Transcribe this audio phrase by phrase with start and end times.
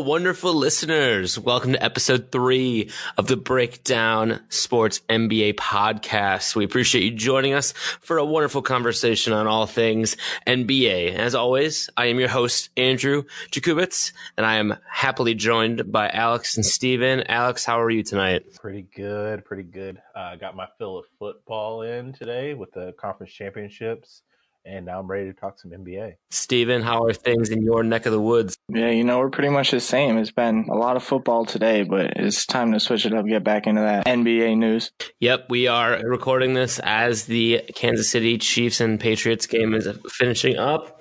[0.00, 1.38] Wonderful listeners.
[1.38, 6.54] Welcome to episode three of the Breakdown Sports NBA podcast.
[6.54, 11.14] We appreciate you joining us for a wonderful conversation on all things NBA.
[11.14, 16.56] As always, I am your host, Andrew Jakubitz, and I am happily joined by Alex
[16.56, 17.22] and Steven.
[17.28, 18.54] Alex, how are you tonight?
[18.60, 20.00] Pretty good, pretty good.
[20.14, 24.22] Uh, got my fill of football in today with the conference championships
[24.66, 26.16] and now I'm ready to talk some NBA.
[26.30, 28.56] Steven, how are things in your neck of the woods?
[28.68, 30.18] Yeah, you know, we're pretty much the same.
[30.18, 33.44] It's been a lot of football today, but it's time to switch it up, get
[33.44, 34.90] back into that NBA news.
[35.20, 40.56] Yep, we are recording this as the Kansas City Chiefs and Patriots game is finishing
[40.56, 40.95] up.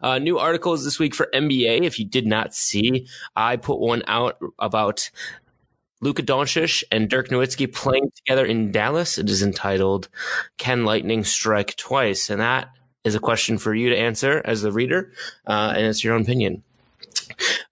[0.00, 1.82] Uh, new articles this week for NBA.
[1.82, 5.10] If you did not see, I put one out about
[6.00, 9.18] Luka Doncic and Dirk Nowitzki playing together in Dallas.
[9.18, 10.08] It is entitled
[10.58, 12.68] "Can Lightning Strike Twice?" and that
[13.04, 15.12] is a question for you to answer as the reader,
[15.46, 16.62] uh, and it's your own opinion.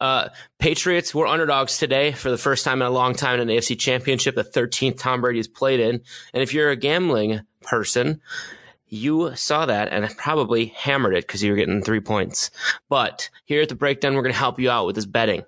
[0.01, 3.57] Uh, Patriots were underdogs today for the first time in a long time in an
[3.57, 6.01] AFC Championship, the 13th Tom Brady has played in.
[6.33, 8.21] And if you're a gambling person,
[8.93, 12.51] you saw that and probably hammered it because you were getting three points.
[12.89, 15.45] But here at the breakdown, we're going to help you out with this betting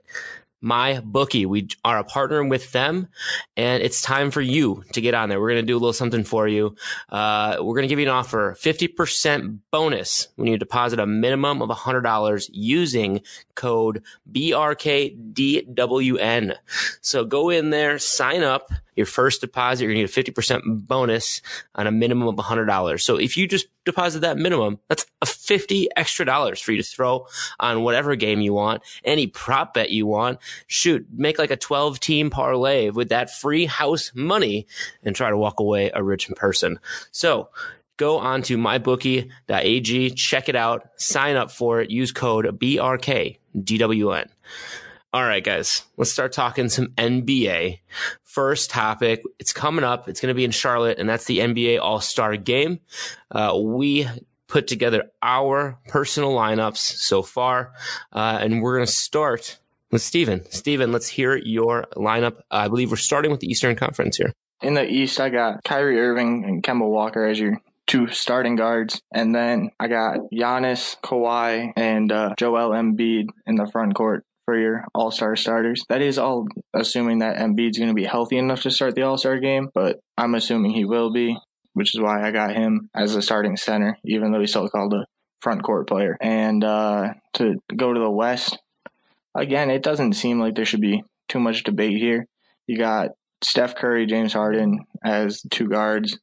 [0.65, 1.45] my bookie.
[1.45, 3.09] We are a partner with them
[3.55, 5.39] and it's time for you to get on there.
[5.39, 6.75] We're going to do a little something for you.
[7.11, 11.61] Uh, we're going to give you an offer 50% bonus when you deposit a minimum
[11.61, 13.21] of $100 using
[13.55, 14.03] code
[14.33, 16.57] BRKDWN.
[17.03, 20.87] So go in there, sign up your first deposit, you're going to get a 50%
[20.87, 21.43] bonus
[21.75, 23.01] on a minimum of $100.
[23.01, 26.89] So if you just deposit that minimum, that's a 50 extra dollars for you to
[26.89, 27.27] throw
[27.61, 30.39] on whatever game you want, any prop bet you want.
[30.67, 34.67] Shoot, make like a 12 team parlay with that free house money
[35.03, 36.79] and try to walk away a rich person.
[37.13, 37.51] So
[37.97, 44.29] go on to mybookie.ag, check it out, sign up for it, use code BRKDWN.
[45.13, 47.79] All right, guys, let's start talking some NBA.
[48.35, 50.09] First topic, it's coming up.
[50.09, 52.81] It's going to be in Charlotte, and that's the NBA All Star Game.
[53.31, 54.09] Uh, we
[54.49, 57.75] put together our personal lineups so far,
[58.13, 59.61] uh, and we're going to start
[59.93, 60.45] with Steven.
[60.51, 62.41] Steven, let's hear your lineup.
[62.51, 64.33] I believe we're starting with the Eastern Conference here.
[64.63, 69.01] In the East, I got Kyrie Irving and Kemba Walker as your two starting guards.
[69.13, 74.59] And then I got Giannis, Kawhi, and uh, Joel Embiid in the front court for
[74.59, 75.85] your All Star starters.
[75.89, 79.19] That is all assuming that Embiid's going to be healthy enough to start the All
[79.19, 81.37] Star game, but I'm assuming he will be,
[81.73, 84.95] which is why I got him as a starting center, even though he's still called
[84.95, 85.07] a
[85.41, 86.17] front court player.
[86.21, 88.59] And uh, to go to the West,
[89.35, 92.27] again, it doesn't seem like there should be too much debate here.
[92.67, 93.11] You got
[93.43, 96.19] Steph Curry, James Harden as two guards,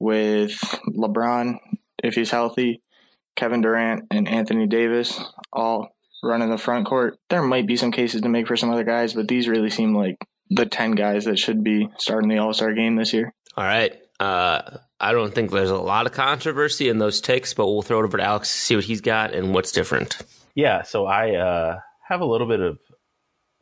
[0.00, 0.52] with
[0.88, 1.58] LeBron
[2.02, 2.82] if he's healthy,
[3.36, 5.20] Kevin Durant, and Anthony Davis
[5.52, 7.18] all running the front court.
[7.28, 9.94] There might be some cases to make for some other guys, but these really seem
[9.94, 10.16] like
[10.50, 13.32] the 10 guys that should be starting the All Star game this year.
[13.56, 13.96] All right.
[14.18, 18.00] Uh, I don't think there's a lot of controversy in those takes, but we'll throw
[18.00, 20.18] it over to Alex to see what he's got and what's different.
[20.54, 22.78] Yeah, so I uh, have a little bit of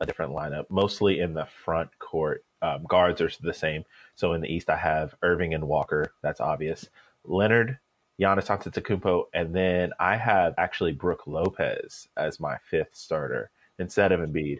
[0.01, 2.43] a different lineup, mostly in the front court.
[2.61, 3.83] Um, guards are the same.
[4.15, 6.11] So in the East, I have Irving and Walker.
[6.21, 6.89] That's obvious.
[7.23, 7.79] Leonard,
[8.19, 14.19] Giannis Antetokounmpo, and then I have actually Brook Lopez as my fifth starter instead of
[14.19, 14.59] Embiid.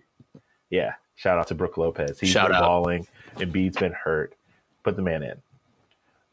[0.70, 2.20] Yeah, shout out to Brook Lopez.
[2.20, 2.62] He's Shout been out.
[2.62, 3.08] balling.
[3.36, 4.36] Embiid's been hurt.
[4.84, 5.42] Put the man in.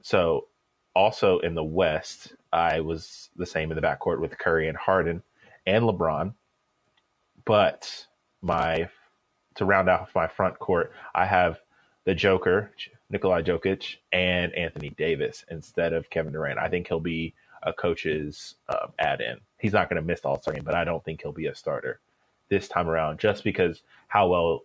[0.02, 0.46] So
[0.94, 5.22] also in the West, I was the same in the backcourt with Curry and Harden
[5.66, 6.32] and LeBron.
[7.44, 8.06] But
[8.40, 8.88] my
[9.56, 11.58] to round off my front court, I have
[12.04, 12.70] the Joker,
[13.10, 16.58] Nikolai Jokic, and Anthony Davis instead of Kevin Durant.
[16.58, 19.38] I think he'll be a coach's um, add-in.
[19.58, 21.46] He's not going to miss the All Star game, but I don't think he'll be
[21.46, 22.00] a starter
[22.48, 24.62] this time around, just because how well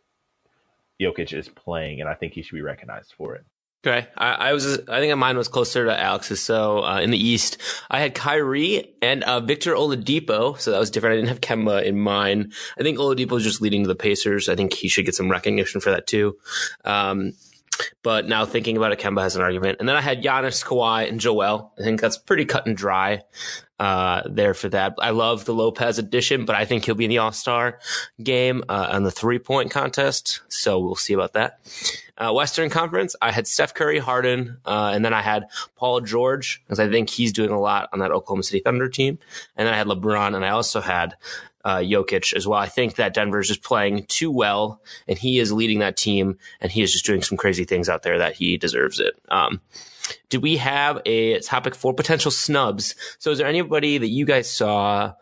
[0.99, 3.45] Jokic is playing, and I think he should be recognized for it.
[3.83, 4.79] Okay, I, I, was.
[4.87, 6.39] I think mine was closer to Alex's.
[6.39, 7.57] So uh, in the East,
[7.89, 10.59] I had Kyrie and uh, Victor Oladipo.
[10.59, 11.13] So that was different.
[11.13, 12.51] I didn't have Kemba in mine.
[12.77, 14.49] I think Oladipo is just leading to the Pacers.
[14.49, 16.37] I think he should get some recognition for that too.
[16.85, 17.33] Um,
[18.03, 19.77] but now thinking about it, Kemba has an argument.
[19.79, 21.73] And then I had Giannis, Kawhi, and Joel.
[21.79, 23.23] I think that's pretty cut and dry
[23.81, 24.93] uh, there for that.
[24.99, 27.79] I love the Lopez addition, but I think he'll be in the All Star
[28.21, 30.41] game uh, on the three point contest.
[30.49, 31.59] So we'll see about that.
[32.15, 36.61] Uh, Western Conference, I had Steph Curry, Harden, uh, and then I had Paul George
[36.63, 39.17] because I think he's doing a lot on that Oklahoma City Thunder team.
[39.55, 41.15] And then I had LeBron, and I also had
[41.63, 42.59] uh, Jokic as well.
[42.59, 46.37] I think that Denver is just playing too well, and he is leading that team,
[46.59, 49.13] and he is just doing some crazy things out there that he deserves it.
[49.29, 49.61] Um,
[50.29, 52.95] do we have a topic for potential snubs?
[53.19, 55.13] So, is there anybody that you guys saw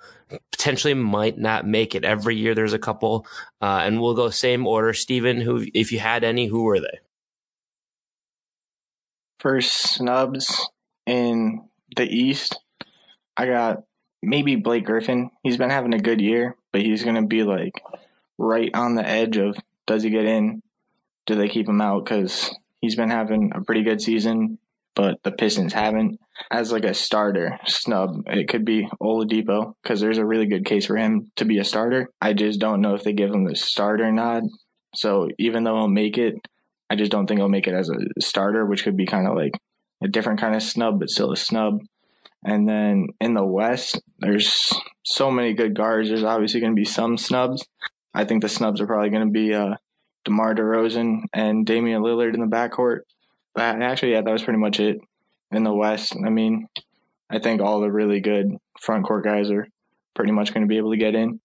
[0.52, 2.04] potentially might not make it?
[2.04, 3.26] Every year, there's a couple,
[3.62, 4.94] uh, and we'll go same order.
[4.94, 7.00] Stephen, who, if you had any, who were they?
[9.40, 10.70] First snubs
[11.06, 12.60] in the East,
[13.38, 13.84] I got
[14.22, 15.30] maybe Blake Griffin.
[15.44, 17.82] He's been having a good year, but he's going to be like
[18.38, 19.58] right on the edge of
[19.88, 20.62] does he get in?
[21.26, 22.06] Do they keep him out?
[22.06, 24.60] Because he's been having a pretty good season,
[24.96, 26.20] but the Pistons haven't.
[26.52, 30.86] As like a starter snub, it could be Oladipo because there's a really good case
[30.86, 32.10] for him to be a starter.
[32.22, 34.44] I just don't know if they give him the starter nod.
[34.96, 36.36] So even though he'll make it,
[36.90, 39.36] I just don't think he'll make it as a starter, which could be kind of
[39.36, 39.60] like
[40.02, 41.82] a different kind of snub, but still a snub.
[42.44, 46.10] And then in the West, there's so many good guards.
[46.10, 47.68] There's obviously going to be some snubs.
[48.14, 49.76] I think the snubs are probably going to be uh,
[50.26, 53.02] DeMar DeRozan and Damian Lillard in the backcourt.
[53.54, 55.00] But actually, yeah, that was pretty much it
[55.52, 56.16] in the West.
[56.26, 56.68] I mean,
[57.30, 59.68] I think all the really good front court guys are
[60.16, 61.40] pretty much going to be able to get in.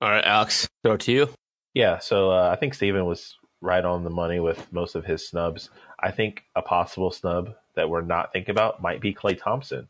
[0.00, 1.28] All right, Alex, throw to you.
[1.72, 5.26] Yeah, so uh, I think Steven was right on the money with most of his
[5.26, 5.70] snubs.
[5.98, 9.88] I think a possible snub that we're not thinking about might be Klay Thompson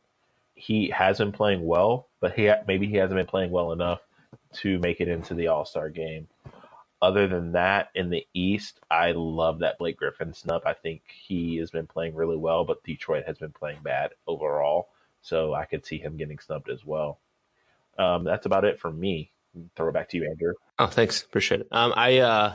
[0.57, 4.01] he has been playing well, but he maybe he hasn't been playing well enough
[4.55, 6.27] to make it into the All Star game.
[7.03, 10.63] Other than that, in the East, I love that Blake Griffin snub.
[10.65, 14.89] I think he has been playing really well, but Detroit has been playing bad overall.
[15.21, 17.21] So I could see him getting snubbed as well.
[17.99, 19.31] Um, that's about it for me.
[19.75, 20.55] Throw it back to you, Andrew.
[20.79, 21.23] Oh, thanks.
[21.23, 21.69] Appreciate it.
[21.71, 22.55] Um, I uh,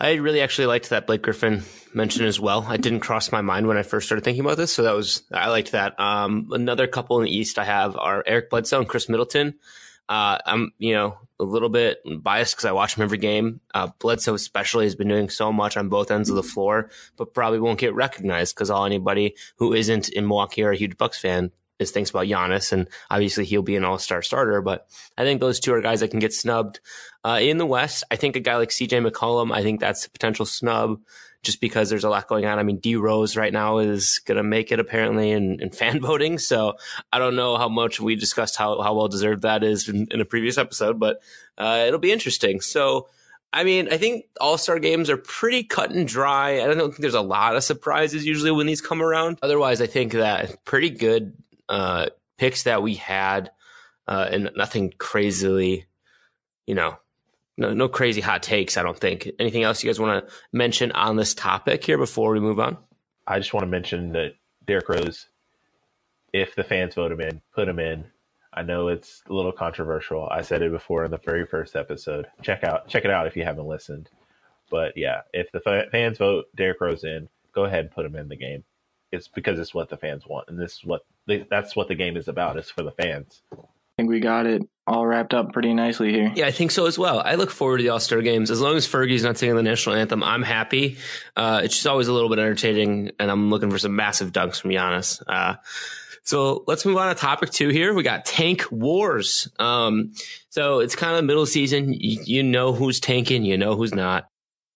[0.00, 2.64] I really actually liked that Blake Griffin mention as well.
[2.68, 5.24] I didn't cross my mind when I first started thinking about this, so that was
[5.32, 5.98] I liked that.
[5.98, 9.54] Um, another couple in the East I have are Eric Bledsoe and Khris Middleton.
[10.08, 13.60] Uh, I'm you know a little bit biased because I watch him every game.
[13.74, 17.34] Uh, Bledsoe especially has been doing so much on both ends of the floor, but
[17.34, 21.20] probably won't get recognized because all anybody who isn't in Milwaukee or a huge Bucks
[21.20, 24.60] fan is thinks about Giannis, and obviously he'll be an All Star starter.
[24.60, 24.86] But
[25.16, 26.80] I think those two are guys that can get snubbed.
[27.24, 30.10] Uh, in the West, I think a guy like CJ McCollum, I think that's a
[30.10, 31.00] potential snub
[31.42, 32.58] just because there's a lot going on.
[32.58, 36.00] I mean, D Rose right now is going to make it apparently in, in, fan
[36.00, 36.38] voting.
[36.38, 36.74] So
[37.12, 40.20] I don't know how much we discussed how, how well deserved that is in, in
[40.20, 41.20] a previous episode, but
[41.56, 42.60] uh, it'll be interesting.
[42.60, 43.08] So,
[43.52, 46.60] I mean, I think all star games are pretty cut and dry.
[46.60, 49.38] I don't think there's a lot of surprises usually when these come around.
[49.42, 51.34] Otherwise, I think that pretty good
[51.68, 52.06] uh,
[52.38, 53.50] picks that we had,
[54.06, 55.86] uh, and nothing crazily,
[56.66, 56.98] you know,
[57.58, 58.76] no, no crazy hot takes.
[58.76, 59.28] I don't think.
[59.38, 62.78] Anything else you guys want to mention on this topic here before we move on?
[63.26, 64.34] I just want to mention that
[64.66, 65.28] Derrick Rose,
[66.32, 68.04] if the fans vote him in, put him in.
[68.52, 70.28] I know it's a little controversial.
[70.30, 72.26] I said it before in the very first episode.
[72.42, 74.08] Check out check it out if you haven't listened.
[74.70, 78.28] But yeah, if the fans vote Derrick Rose in, go ahead and put him in
[78.28, 78.64] the game.
[79.12, 81.94] It's because it's what the fans want, and this is what they, that's what the
[81.94, 82.56] game is about.
[82.56, 83.42] It's for the fans.
[83.52, 83.56] I
[83.96, 86.32] think we got it all wrapped up pretty nicely here.
[86.34, 87.20] Yeah, I think so as well.
[87.20, 88.50] I look forward to the All Star games.
[88.50, 90.96] As long as Fergie's not singing the national anthem, I'm happy.
[91.36, 94.60] Uh, it's just always a little bit entertaining, and I'm looking for some massive dunks
[94.60, 95.22] from Giannis.
[95.26, 95.56] Uh,
[96.22, 97.94] so let's move on to topic two here.
[97.94, 99.48] We got tank wars.
[99.58, 100.12] Um,
[100.48, 101.92] so it's kind of middle season.
[101.92, 104.28] You, you know who's tanking, you know who's not.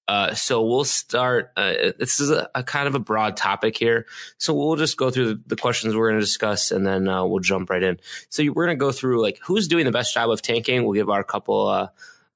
[0.08, 1.52] Uh, so we'll start.
[1.56, 4.06] Uh, this is a, a, kind of a broad topic here,
[4.36, 7.24] so we'll just go through the, the questions we're going to discuss, and then uh,
[7.24, 7.98] we'll jump right in.
[8.28, 10.82] So we're going to go through like who's doing the best job of tanking.
[10.82, 11.88] We'll give our couple uh,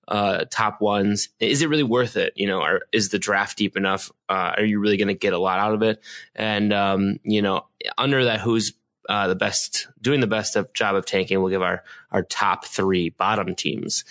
[0.07, 1.29] uh, top ones.
[1.41, 2.35] Is it really worth it?
[2.37, 4.13] You know, or is the draft deep enough?
[4.29, 6.01] Uh, are you really going to get a lot out of it?
[6.37, 7.67] And um, you know,
[7.99, 8.75] under that, who's
[9.09, 11.41] the best doing the best of job of tanking?
[11.41, 11.83] We'll give our
[12.13, 14.05] our top three bottom teams.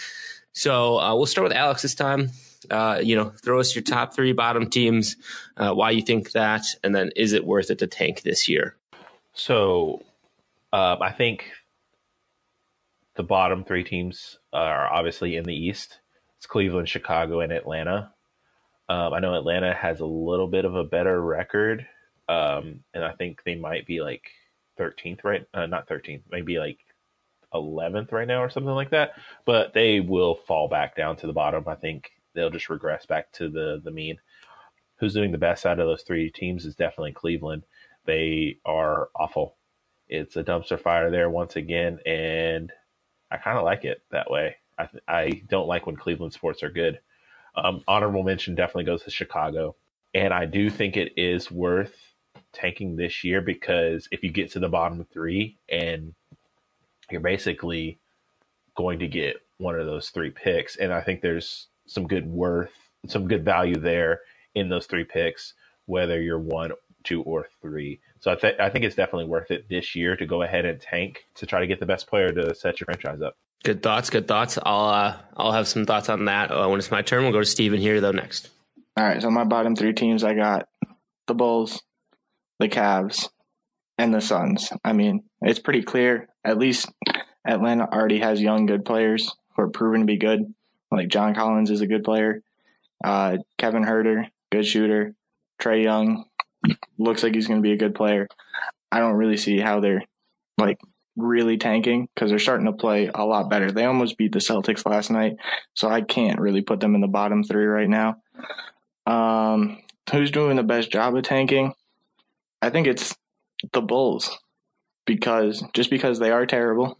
[0.51, 2.31] So we'll start with Alex this time
[2.71, 5.17] uh, you know, throw us your top three bottom teams,
[5.57, 8.75] uh, why you think that, and then is it worth it to tank this year?
[9.33, 10.03] So,
[10.73, 11.45] uh, I think
[13.15, 15.99] the bottom three teams are obviously in the East.
[16.37, 18.11] It's Cleveland, Chicago, and Atlanta.
[18.89, 21.87] Um, I know Atlanta has a little bit of a better record
[22.27, 24.23] um, and I think they might be like
[24.79, 25.45] 13th, right?
[25.53, 26.79] Uh, not 13th, maybe like
[27.53, 29.13] 11th right now or something like that.
[29.45, 31.65] But they will fall back down to the bottom.
[31.67, 34.17] I think they'll just regress back to the the mean.
[34.97, 37.63] Who's doing the best out of those three teams is definitely Cleveland.
[38.05, 39.57] They are awful.
[40.07, 42.71] It's a dumpster fire there once again, and
[43.31, 44.55] I kind of like it that way.
[44.77, 46.99] I, I don't like when Cleveland sports are good.
[47.55, 49.75] Um, honorable mention definitely goes to Chicago.
[50.13, 51.95] And I do think it is worth
[52.53, 56.13] tanking this year because if you get to the bottom three and
[57.11, 57.99] you're basically
[58.75, 62.71] going to get one of those three picks, and I think there's some good worth,
[63.07, 64.21] some good value there
[64.53, 65.53] in those three picks,
[65.85, 66.71] whether you're one,
[67.03, 67.99] two, or three.
[68.19, 70.79] So I, th- I think it's definitely worth it this year to go ahead and
[70.79, 73.37] tank to try to get the best player to set your franchise up.
[73.63, 74.09] Good thoughts.
[74.09, 74.59] Good thoughts.
[74.61, 77.23] I'll uh, I'll have some thoughts on that uh, when it's my turn.
[77.23, 78.49] We'll go to Steven here though next.
[78.97, 79.21] All right.
[79.21, 80.67] So my bottom three teams, I got
[81.27, 81.81] the Bulls,
[82.59, 83.29] the Cavs,
[83.97, 84.71] and the Suns.
[84.83, 86.29] I mean, it's pretty clear.
[86.43, 86.91] At least
[87.45, 90.53] Atlanta already has young, good players who are proven to be good.
[90.91, 92.41] Like John Collins is a good player.
[93.03, 95.15] Uh, Kevin Huerter, good shooter.
[95.61, 96.25] Trae Young
[96.97, 98.27] looks like he's going to be a good player.
[98.91, 100.03] I don't really see how they're
[100.57, 100.79] like
[101.15, 103.71] really tanking because they're starting to play a lot better.
[103.71, 105.37] They almost beat the Celtics last night,
[105.73, 108.17] so I can't really put them in the bottom three right now.
[109.05, 111.73] Um, who's doing the best job of tanking?
[112.61, 113.15] I think it's
[113.73, 114.37] the Bulls
[115.05, 116.97] because just because they are terrible.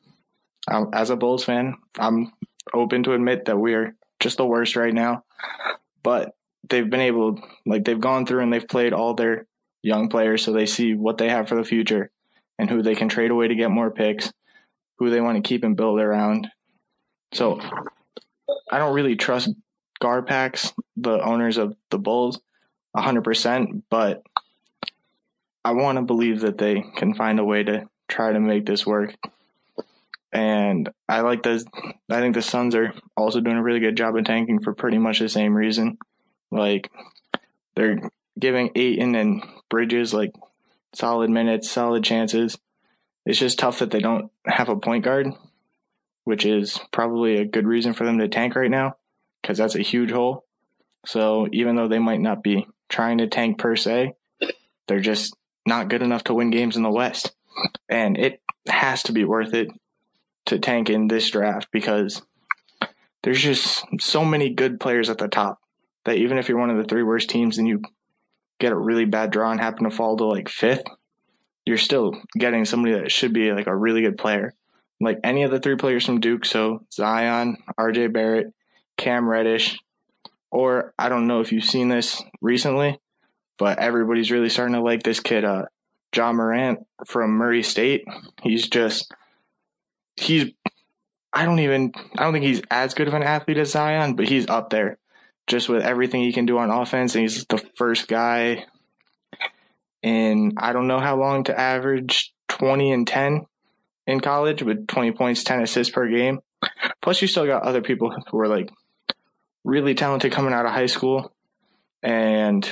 [0.68, 2.32] Um, as a Bulls fan, I'm
[2.74, 5.24] open to admit that we are just the worst right now,
[6.04, 6.36] but
[6.70, 9.46] they've been able, like they've gone through and they've played all their
[9.84, 12.10] young players, so they see what they have for the future
[12.58, 14.32] and who they can trade away to get more picks,
[14.98, 16.48] who they want to keep and build around.
[17.34, 17.60] So
[18.72, 19.50] I don't really trust
[20.02, 22.40] Garpax, the owners of the Bulls,
[22.96, 24.24] 100%, but
[25.64, 28.86] I want to believe that they can find a way to try to make this
[28.86, 29.16] work.
[30.36, 31.66] And I like the,
[32.10, 34.98] I think the Suns are also doing a really good job of tanking for pretty
[34.98, 35.98] much the same reason.
[36.52, 36.92] Like,
[37.78, 40.34] they're giving Ayton and Bridges like
[40.94, 42.58] solid minutes, solid chances.
[43.26, 45.28] It's just tough that they don't have a point guard,
[46.26, 48.98] which is probably a good reason for them to tank right now
[49.42, 50.44] because that's a huge hole.
[51.06, 54.12] So even though they might not be trying to tank per se,
[54.90, 55.34] they're just
[55.66, 57.34] not good enough to win games in the West.
[57.88, 59.70] And it has to be worth it
[60.46, 62.22] to tank in this draft because
[63.24, 65.60] there's just so many good players at the top
[66.06, 67.82] that even if you're one of the three worst teams and you
[68.60, 70.84] get a really bad draw and happen to fall to like fifth,
[71.66, 74.54] you're still getting somebody that should be like a really good player.
[75.02, 78.54] Like any of the three players from Duke, so Zion, RJ Barrett,
[78.98, 79.78] Cam Reddish,
[80.52, 83.00] or I don't know if you've seen this recently,
[83.58, 85.66] but everybody's really starting to like this kid, uh,
[86.16, 88.06] Ja Morant from Murray State.
[88.42, 89.12] He's just,
[90.16, 90.52] he's,
[91.34, 94.28] I don't even, I don't think he's as good of an athlete as Zion, but
[94.28, 94.98] he's up there
[95.48, 97.16] just with everything he can do on offense.
[97.16, 98.66] And he's the first guy
[100.02, 103.46] in I don't know how long to average 20 and 10
[104.08, 106.40] in college with 20 points, 10 assists per game.
[107.02, 108.70] Plus, you still got other people who are like
[109.64, 111.34] really talented coming out of high school.
[112.04, 112.72] And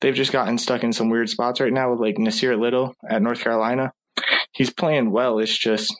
[0.00, 3.22] they've just gotten stuck in some weird spots right now with like Nassir Little at
[3.22, 3.92] North Carolina.
[4.52, 5.40] He's playing well.
[5.40, 5.94] It's just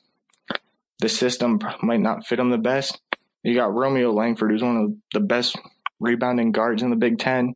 [1.02, 3.00] the system might not fit him the best.
[3.42, 5.58] You got Romeo Langford, who's one of the best
[5.98, 7.54] rebounding guards in the Big Ten,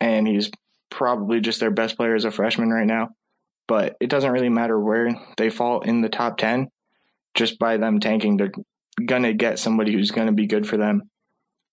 [0.00, 0.50] and he's
[0.90, 3.10] probably just their best player as a freshman right now.
[3.68, 6.68] But it doesn't really matter where they fall in the top 10.
[7.34, 8.52] Just by them tanking, they're
[9.04, 11.02] going to get somebody who's going to be good for them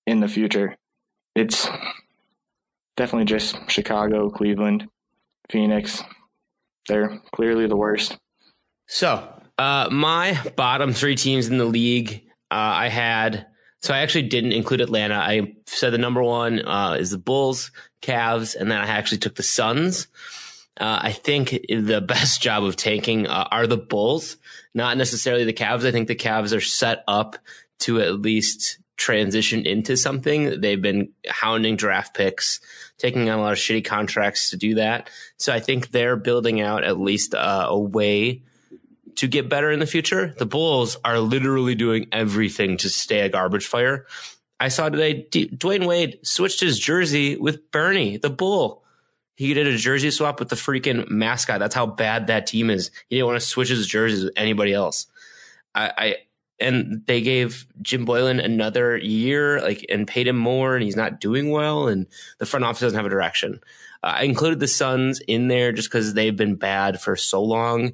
[0.06, 0.76] in the future.
[1.36, 1.68] It's
[2.98, 4.88] definitely just Chicago, Cleveland,
[5.50, 6.04] Phoenix.
[6.88, 8.18] They're clearly the worst.
[8.88, 13.48] So, uh, my bottom three teams in the league, uh, I had
[13.84, 15.16] so I actually didn't include Atlanta.
[15.16, 19.36] I said the number one uh, is the Bulls, Cavs, and then I actually took
[19.36, 20.08] the Suns.
[20.80, 24.38] Uh, I think the best job of tanking uh, are the Bulls,
[24.74, 25.86] not necessarily the Cavs.
[25.86, 27.36] I think the Cavs are set up
[27.80, 30.62] to at least transition into something.
[30.62, 32.62] They've been hounding draft picks,
[32.98, 35.10] taking on a lot of shitty contracts to do that.
[35.38, 38.44] So I think they're building out at least uh, a way
[39.18, 40.34] to get better in the future.
[40.38, 44.06] The Bulls are literally doing everything to stay a garbage fire.
[44.60, 48.84] I saw today D- Dwyane Wade switched his jersey with Bernie, the Bull.
[49.36, 51.60] He did a jersey swap with the freaking mascot.
[51.60, 52.92] That's how bad that team is.
[53.10, 55.08] He didn't want to switch his jerseys with anybody else.
[55.76, 56.16] I, I
[56.60, 61.20] and they gave Jim Boylen another year, like, and paid him more, and he's not
[61.20, 63.60] doing well, and the front office doesn't have a direction.
[64.02, 67.94] Uh, I included the Suns in there just because they've been bad for so long.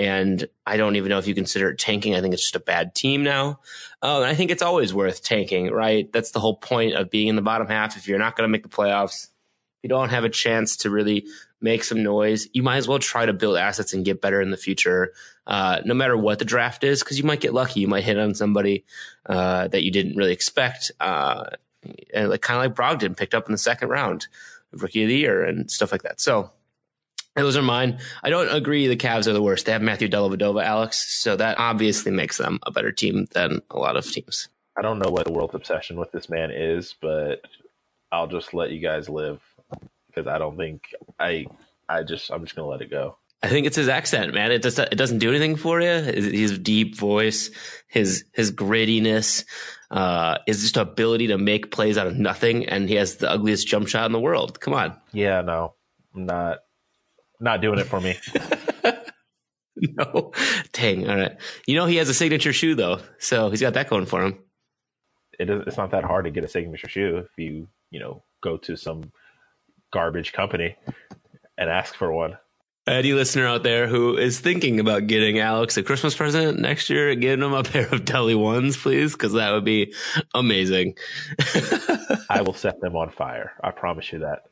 [0.00, 2.14] And I don't even know if you consider it tanking.
[2.14, 3.60] I think it's just a bad team now.
[4.00, 6.10] Uh, I think it's always worth tanking, right?
[6.10, 7.98] That's the whole point of being in the bottom half.
[7.98, 9.28] If you're not going to make the playoffs,
[9.82, 11.26] you don't have a chance to really
[11.60, 12.48] make some noise.
[12.54, 15.12] You might as well try to build assets and get better in the future,
[15.46, 17.80] uh, no matter what the draft is, because you might get lucky.
[17.80, 18.86] You might hit on somebody
[19.26, 21.44] uh, that you didn't really expect, uh,
[22.14, 24.28] and like kind of like Brogdon picked up in the second round,
[24.72, 26.22] rookie of the year, and stuff like that.
[26.22, 26.52] So
[27.42, 27.98] those are mine.
[28.22, 29.66] I don't agree the Cavs are the worst.
[29.66, 33.78] They have Matthew Dellavedova, Alex, so that obviously makes them a better team than a
[33.78, 34.48] lot of teams.
[34.76, 37.44] I don't know what the world's obsession with this man is, but
[38.12, 39.40] I'll just let you guys live
[40.06, 41.46] because I don't think I
[41.88, 43.16] I just I'm just gonna let it go.
[43.42, 44.52] I think it's his accent, man.
[44.52, 45.88] It just it doesn't do anything for you.
[45.88, 47.50] His deep voice,
[47.88, 49.44] his his grittiness,
[49.90, 53.66] uh, his just ability to make plays out of nothing, and he has the ugliest
[53.66, 54.60] jump shot in the world.
[54.60, 54.96] Come on.
[55.12, 55.74] Yeah, no,
[56.14, 56.58] I'm not
[57.40, 58.16] not doing it for me.
[59.76, 60.32] no,
[60.72, 61.08] dang.
[61.08, 61.36] All right.
[61.66, 64.38] You know he has a signature shoe though, so he's got that going for him.
[65.38, 68.22] It is, it's not that hard to get a signature shoe if you you know
[68.42, 69.12] go to some
[69.92, 70.76] garbage company
[71.58, 72.38] and ask for one.
[72.86, 77.14] Any listener out there who is thinking about getting Alex a Christmas present next year,
[77.14, 79.94] give him a pair of Delly ones, please, because that would be
[80.34, 80.96] amazing.
[82.30, 83.52] I will set them on fire.
[83.62, 84.44] I promise you that.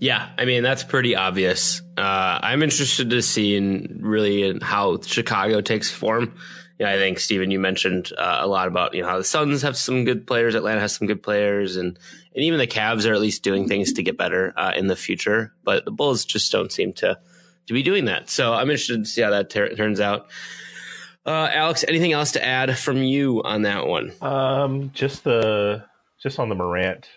[0.00, 1.80] Yeah, I mean that's pretty obvious.
[1.96, 6.34] Uh, I'm interested to see in really in how Chicago takes form.
[6.78, 9.62] Yeah, I think Stephen, you mentioned uh, a lot about you know how the Suns
[9.62, 11.98] have some good players, Atlanta has some good players, and
[12.34, 14.96] and even the Cavs are at least doing things to get better uh, in the
[14.96, 15.52] future.
[15.64, 17.18] But the Bulls just don't seem to
[17.66, 18.28] to be doing that.
[18.28, 20.28] So I'm interested to see how that ter- turns out.
[21.24, 24.12] Uh, Alex, anything else to add from you on that one?
[24.20, 25.84] Um, just the
[26.20, 27.08] just on the Morant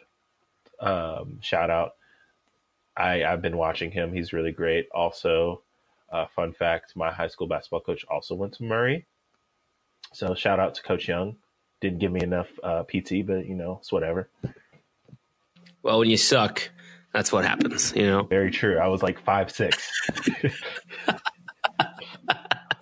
[0.79, 1.94] um, shout out.
[2.97, 4.13] I I've been watching him.
[4.13, 4.87] He's really great.
[4.93, 5.63] Also,
[6.11, 9.05] uh, fun fact: my high school basketball coach also went to Murray.
[10.13, 11.35] So shout out to Coach Young.
[11.81, 14.29] Didn't give me enough uh, PT, but you know it's whatever.
[15.83, 16.69] Well, when you suck,
[17.13, 17.93] that's what happens.
[17.95, 18.23] You know.
[18.23, 18.77] Very true.
[18.77, 19.91] I was like five six.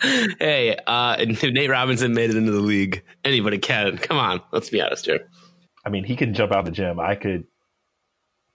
[0.39, 3.97] hey, uh, if Nate Robinson made it into the league, anybody can.
[3.97, 5.29] Come on, let's be honest here.
[5.85, 6.99] I mean, he can jump out of the gym.
[6.99, 7.45] I could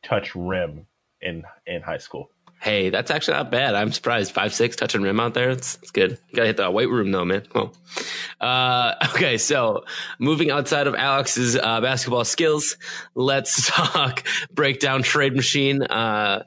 [0.02, 0.86] touch rim
[1.20, 2.30] in in high school.
[2.60, 3.76] Hey, that's actually not bad.
[3.76, 4.32] I'm surprised.
[4.32, 5.50] Five six touching rim out there.
[5.50, 6.18] It's, it's good.
[6.28, 7.44] You gotta hit the weight room though, man.
[7.54, 7.72] Well,
[8.40, 9.38] uh, okay.
[9.38, 9.84] So
[10.18, 12.76] moving outside of Alex's uh, basketball skills,
[13.14, 15.82] let's talk breakdown trade machine.
[15.82, 16.44] Uh,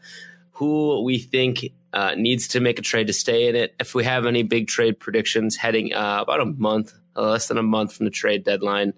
[0.51, 3.73] who we think uh, needs to make a trade to stay in it.
[3.79, 7.57] If we have any big trade predictions heading uh, about a month, uh, less than
[7.57, 8.93] a month from the trade deadline,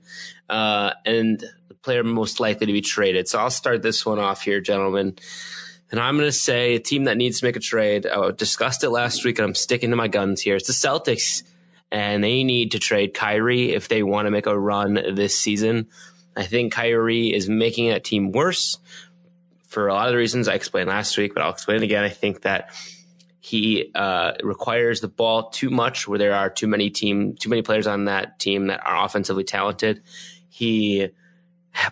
[0.50, 1.44] and
[1.84, 3.28] player most likely to be traded.
[3.28, 5.18] So I'll start this one off here, gentlemen.
[5.92, 8.08] And I'm going to say a team that needs to make a trade.
[8.08, 10.56] I discussed it last week, and I'm sticking to my guns here.
[10.56, 11.44] It's the Celtics,
[11.92, 15.88] and they need to trade Kyrie if they want to make a run this season.
[16.36, 18.80] I think Kyrie is making that team worse
[19.68, 22.04] for a lot of the reasons I explained last week, but I'll explain it again.
[22.04, 22.72] I think that
[23.40, 27.62] he uh, requires the ball too much, where there are too many team, too many
[27.62, 30.02] players on that team that are offensively talented.
[30.50, 31.10] He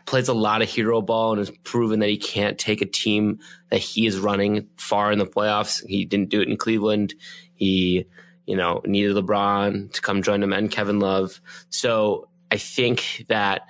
[0.06, 3.40] plays a lot of hero ball and has proven that he can't take a team
[3.70, 5.86] that he is running far in the playoffs.
[5.88, 7.14] He didn't do it in Cleveland.
[7.54, 8.06] He,
[8.46, 11.42] you know, needed LeBron to come join him and Kevin Love.
[11.70, 13.68] So I think that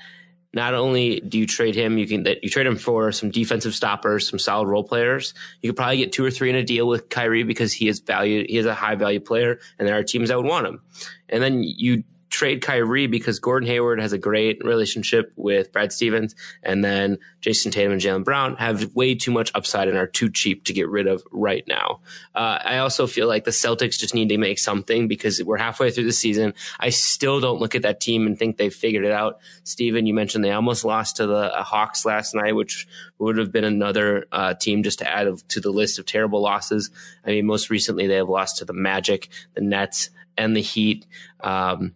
[0.53, 3.73] not only do you trade him, you can that you trade him for some defensive
[3.73, 5.33] stoppers, some solid role players.
[5.61, 7.99] You could probably get two or three in a deal with Kyrie because he is
[8.01, 8.49] valued.
[8.49, 10.81] He is a high value player, and there are teams that would want him.
[11.29, 16.33] And then you trade Kyrie because Gordon Hayward has a great relationship with Brad Stevens,
[16.63, 20.29] and then Jayson Tatum and Jaylen Brown have way too much upside and are too
[20.29, 21.99] cheap to get rid of right now.
[22.33, 25.91] Uh, I also feel like the Celtics just need to make something because we're halfway
[25.91, 26.53] through the season.
[26.79, 29.39] I still don't look at that team and think they've figured it out.
[29.63, 32.87] Steven, you mentioned they almost lost to the uh, Hawks last night, which
[33.19, 36.89] would have been another uh, team just to add to the list of terrible losses.
[37.25, 41.05] I mean, most recently they have lost to the Magic, the Nets, and the Heat.
[41.41, 41.93] Um,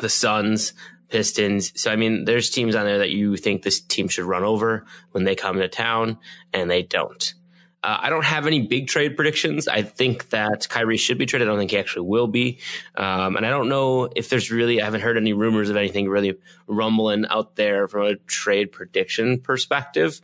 [0.00, 0.72] the Suns,
[1.08, 1.72] Pistons.
[1.80, 4.86] So I mean, there's teams on there that you think this team should run over
[5.12, 6.18] when they come to town,
[6.52, 7.34] and they don't.
[7.82, 9.66] Uh, I don't have any big trade predictions.
[9.66, 11.48] I think that Kyrie should be traded.
[11.48, 12.58] I don't think he actually will be.
[12.94, 16.08] Um, and I don't know if there's really, I haven't heard any rumors of anything
[16.08, 16.34] really
[16.66, 20.20] rumbling out there from a trade prediction perspective.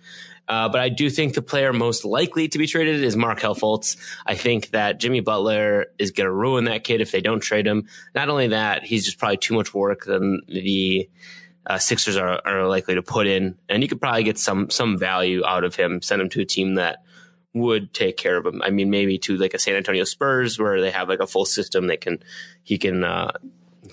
[0.48, 3.96] Uh, but I do think the player most likely to be traded is Markelle Fultz.
[4.24, 7.66] I think that Jimmy Butler is going to ruin that kid if they don't trade
[7.66, 7.88] him.
[8.14, 11.08] Not only that, he's just probably too much work than the
[11.66, 14.96] uh, Sixers are, are likely to put in, and you could probably get some some
[14.96, 16.00] value out of him.
[16.00, 17.02] Send him to a team that
[17.56, 18.62] would take care of him.
[18.62, 21.44] I mean, maybe to like a San Antonio Spurs where they have like a full
[21.44, 22.22] system that can
[22.62, 23.32] he can uh,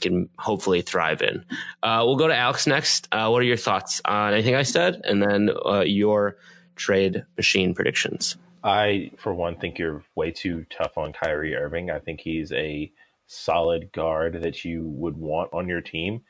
[0.01, 1.45] can hopefully thrive in.
[1.81, 3.07] Uh, we'll go to Alex next.
[3.11, 6.37] Uh, what are your thoughts on anything I said, and then uh, your
[6.75, 8.37] trade machine predictions?
[8.63, 11.91] I, for one, think you're way too tough on Kyrie Irving.
[11.91, 12.91] I think he's a
[13.27, 16.21] solid guard that you would want on your team.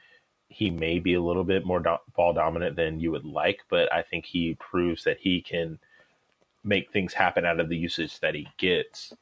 [0.47, 3.91] He may be a little bit more do- ball dominant than you would like, but
[3.91, 5.79] I think he proves that he can
[6.63, 9.13] make things happen out of the usage that he gets.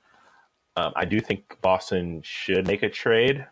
[0.75, 3.45] Um, I do think Boston should make a trade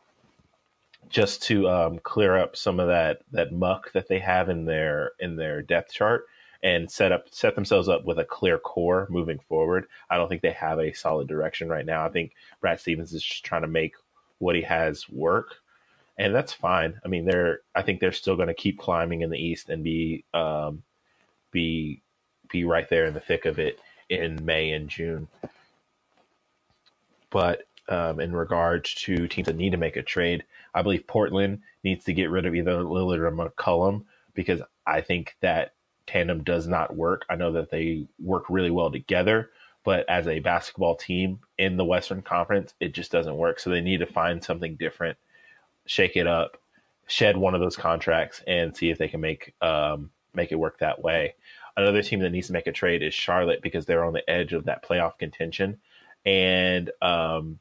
[1.09, 5.11] just to um, clear up some of that that muck that they have in their
[5.19, 6.25] in their depth chart
[6.61, 9.85] and set up set themselves up with a clear core moving forward.
[10.09, 12.05] I don't think they have a solid direction right now.
[12.05, 13.95] I think Brad Stevens is just trying to make
[14.39, 15.55] what he has work,
[16.17, 16.99] and that's fine.
[17.03, 19.83] I mean, they're I think they're still going to keep climbing in the East and
[19.83, 20.83] be um,
[21.51, 22.01] be
[22.49, 25.27] be right there in the thick of it in May and June.
[27.29, 31.61] But um, in regards to teams that need to make a trade, I believe Portland
[31.83, 35.73] needs to get rid of either Lillard or McCollum because I think that
[36.07, 37.25] tandem does not work.
[37.29, 39.51] I know that they work really well together,
[39.83, 43.59] but as a basketball team in the Western Conference, it just doesn't work.
[43.59, 45.17] So they need to find something different,
[45.85, 46.57] shake it up,
[47.07, 50.79] shed one of those contracts, and see if they can make um, make it work
[50.79, 51.35] that way.
[51.77, 54.53] Another team that needs to make a trade is Charlotte because they're on the edge
[54.53, 55.79] of that playoff contention,
[56.25, 57.59] and um,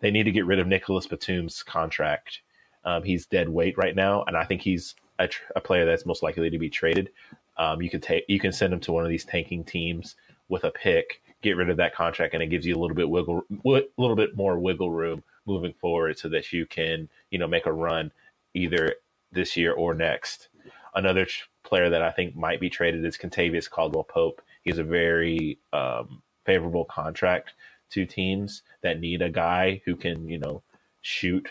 [0.00, 2.40] they need to get rid of Nicholas Batum's contract.
[2.84, 6.06] Um, he's dead weight right now, and I think he's a, tr- a player that's
[6.06, 7.10] most likely to be traded.
[7.56, 10.16] Um, you can take you can send him to one of these tanking teams
[10.48, 13.08] with a pick, get rid of that contract, and it gives you a little bit
[13.08, 17.48] wiggle, a little bit more wiggle room moving forward, so that you can you know
[17.48, 18.12] make a run
[18.54, 18.96] either
[19.32, 20.48] this year or next.
[20.96, 21.28] Another
[21.62, 24.42] player that I think might be traded is Kentavious Caldwell Pope.
[24.62, 27.52] He's a very um, favorable contract
[27.90, 30.62] to teams that need a guy who can, you know,
[31.02, 31.50] shoot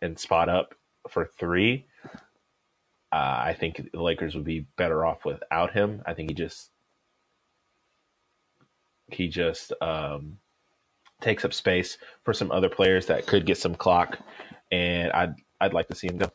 [0.00, 0.74] and spot up
[1.10, 1.86] for three.
[3.12, 6.02] Uh, I think the Lakers would be better off without him.
[6.06, 6.70] I think he just
[9.08, 10.38] he just um,
[11.20, 14.18] takes up space for some other players that could get some clock,
[14.70, 16.30] and I'd I'd like to see him go.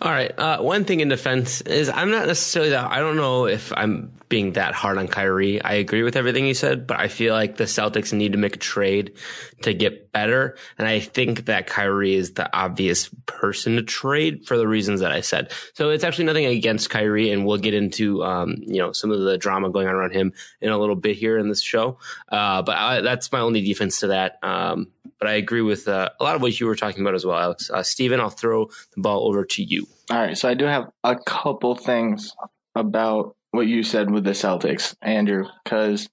[0.00, 0.32] All right.
[0.38, 2.90] Uh, one thing in defense is I'm not necessarily that.
[2.90, 5.60] I don't know if I'm being that hard on Kyrie.
[5.60, 8.54] I agree with everything you said, but I feel like the Celtics need to make
[8.54, 9.14] a trade
[9.62, 10.56] to get better.
[10.78, 15.10] And I think that Kyrie is the obvious person to trade for the reasons that
[15.10, 15.52] I said.
[15.74, 19.20] So it's actually nothing against Kyrie, and we'll get into um, you know some of
[19.20, 21.98] the drama going on around him in a little bit here in this show.
[22.28, 24.38] Uh, but I, that's my only defense to that.
[24.42, 27.26] Um, but I agree with uh, a lot of what you were talking about as
[27.26, 27.70] well, Alex.
[27.70, 29.86] Uh, Steven, I'll throw the ball over to you.
[30.10, 32.34] All right, so I do have a couple things
[32.74, 36.08] about what you said with the Celtics, Andrew, because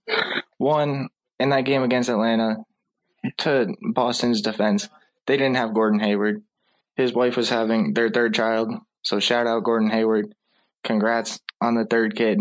[0.58, 2.58] one, in that game against Atlanta,
[3.40, 4.90] to Boston's defense,
[5.28, 6.44] they didn't have Gordon Hayward.
[6.96, 10.34] His wife was having their third child, so shout out Gordon Hayward.
[10.84, 12.40] Congrats on the third kid.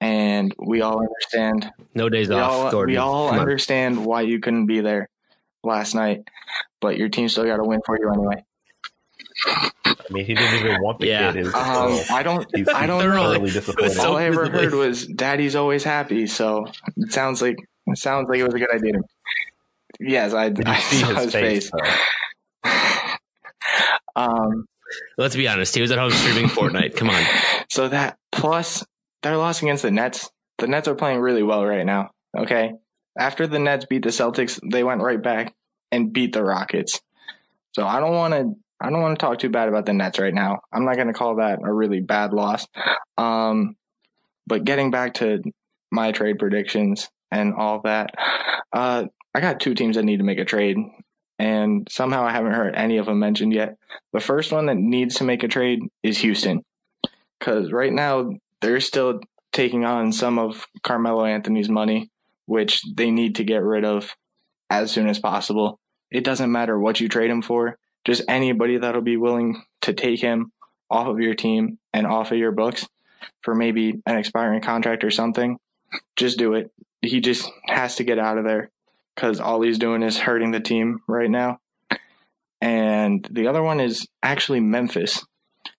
[0.00, 1.70] And we all understand.
[1.94, 2.92] No days we off, all, Gordon.
[2.94, 3.40] We all Come on.
[3.40, 5.08] understand why you couldn't be there
[5.64, 6.20] last night,
[6.80, 8.44] but your team still got to win for you anyway.
[9.46, 11.32] I mean, he didn't even want the Yeah.
[11.32, 11.46] kid.
[11.46, 12.46] His, Um, so I don't.
[12.54, 13.46] he's, I don't know.
[13.46, 13.92] disappointed.
[13.92, 17.98] so All I ever visibly- heard was "Daddy's always happy," so it sounds like it
[17.98, 18.92] sounds like it was a good idea.
[20.00, 21.70] Yes, I, I see saw his his face?
[21.70, 21.98] face.
[24.14, 24.66] Um,
[25.16, 25.74] Let's be honest.
[25.74, 26.96] He was at home streaming Fortnite.
[26.96, 27.24] Come on.
[27.70, 28.84] so that plus
[29.22, 30.30] their loss against the Nets.
[30.58, 32.10] The Nets are playing really well right now.
[32.36, 32.72] Okay,
[33.18, 35.54] after the Nets beat the Celtics, they went right back
[35.90, 37.00] and beat the Rockets.
[37.72, 38.54] So I don't want to.
[38.80, 40.58] I don't want to talk too bad about the Nets right now.
[40.72, 42.66] I'm not going to call that a really bad loss.
[43.16, 43.76] Um,
[44.46, 45.40] but getting back to
[45.92, 48.10] my trade predictions and all that,
[48.72, 50.76] uh, I got two teams that need to make a trade,
[51.38, 53.76] and somehow I haven't heard any of them mentioned yet.
[54.12, 56.64] The first one that needs to make a trade is Houston,
[57.38, 59.20] because right now they're still
[59.52, 62.10] taking on some of Carmelo Anthony's money,
[62.46, 64.14] which they need to get rid of
[64.70, 65.78] as soon as possible.
[66.10, 70.20] It doesn't matter what you trade him for, just anybody that'll be willing to take
[70.20, 70.52] him
[70.90, 72.86] off of your team and off of your books
[73.42, 75.58] for maybe an expiring contract or something.
[76.16, 76.70] just do it.
[77.02, 78.70] He just has to get out of there
[79.14, 81.58] because all he's doing is hurting the team right now.
[82.60, 85.24] And the other one is actually Memphis.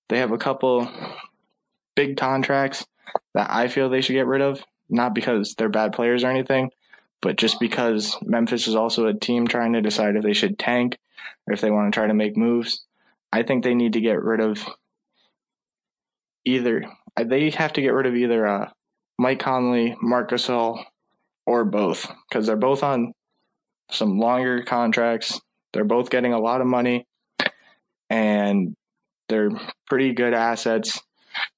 [0.10, 0.90] They have a couple
[1.96, 2.86] big contracts
[3.34, 4.64] that I feel they should get rid of,
[4.94, 6.70] not because they're bad players or anything,
[7.22, 10.98] but just because Memphis is also a team trying to decide if they should tank
[11.48, 12.86] or if they want to try to make moves.
[13.32, 14.64] I think they need to get rid of
[16.46, 16.86] either
[17.22, 18.70] they have to get rid of either uh,
[19.18, 20.84] Mike Conley, Marc Gasol,
[21.46, 23.14] or both because they're both on
[23.92, 25.40] some longer contracts.
[25.72, 27.06] They're both getting a lot of money,
[28.10, 28.76] and
[29.30, 29.52] they're
[29.88, 31.02] pretty good assets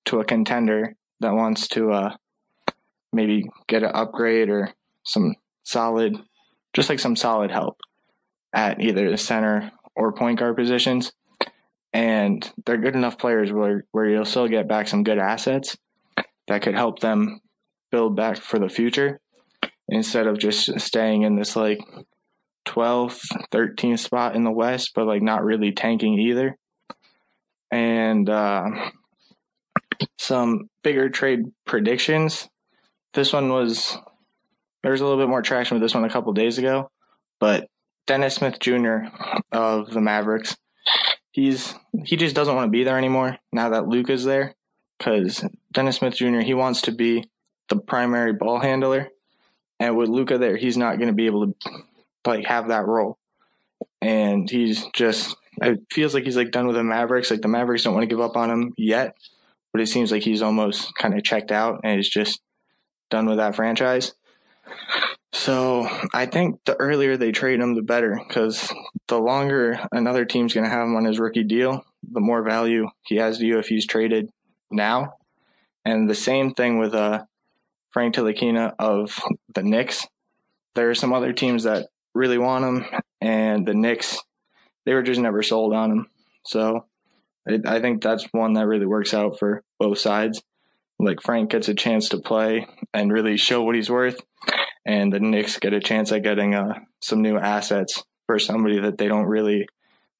[0.06, 2.16] to a contender that wants to uh,
[3.16, 4.74] maybe get an upgrade or
[5.04, 6.18] some solid,
[6.74, 7.80] just like some solid help
[8.54, 11.14] at either the center or point guard positions.
[11.94, 15.78] And they're good enough players where, where you'll still get back some good assets
[16.48, 17.40] that could help them
[17.92, 19.22] build back for the future
[19.88, 21.80] instead of just staying in this like
[22.68, 26.58] 12th, 13th spot in the West, but like not really tanking either.
[27.72, 28.66] And uh,
[30.18, 32.50] some bigger trade predictions.
[33.16, 33.98] This one was,
[34.84, 36.92] there was a little bit more traction with this one a couple days ago,
[37.40, 37.70] but
[38.08, 39.06] Dennis Smith Jr.
[39.52, 40.56] of the Mavericks,
[41.32, 41.74] he's
[42.04, 44.54] he just doesn't want to be there anymore now that Luka's there
[44.98, 46.40] because Dennis Smith Jr.
[46.40, 47.30] he wants to be
[47.70, 49.10] the primary ball handler,
[49.80, 51.56] and with Luka there, he's not going to be able to
[52.26, 53.18] like have that role,
[54.02, 57.32] and he's just it feels like he's like done with the Mavericks.
[57.32, 59.16] Like the Mavericks don't want to give up on him yet,
[59.72, 62.42] but it seems like he's almost kind of checked out and is just
[63.16, 64.14] done with that franchise.
[65.32, 68.74] So I think the earlier they trade him, the better, because
[69.08, 72.88] the longer another team's going to have him on his rookie deal, the more value
[73.04, 74.30] he has to you if he's traded
[74.70, 75.14] now.
[75.86, 77.26] And the same thing with uh,
[77.92, 79.18] Frank Ntilikina of
[79.54, 80.06] the Knicks.
[80.74, 84.20] There are some other teams that really want him, and the Knicks,
[84.86, 86.08] they were just never sold on him.
[86.44, 86.86] So
[87.48, 90.42] I think that's one that really works out for both sides.
[91.00, 94.22] Like Frank gets a chance to play and really show what he's worth,
[94.86, 98.98] and the Knicks get a chance at getting uh, some new assets for somebody that
[98.98, 99.68] they don't really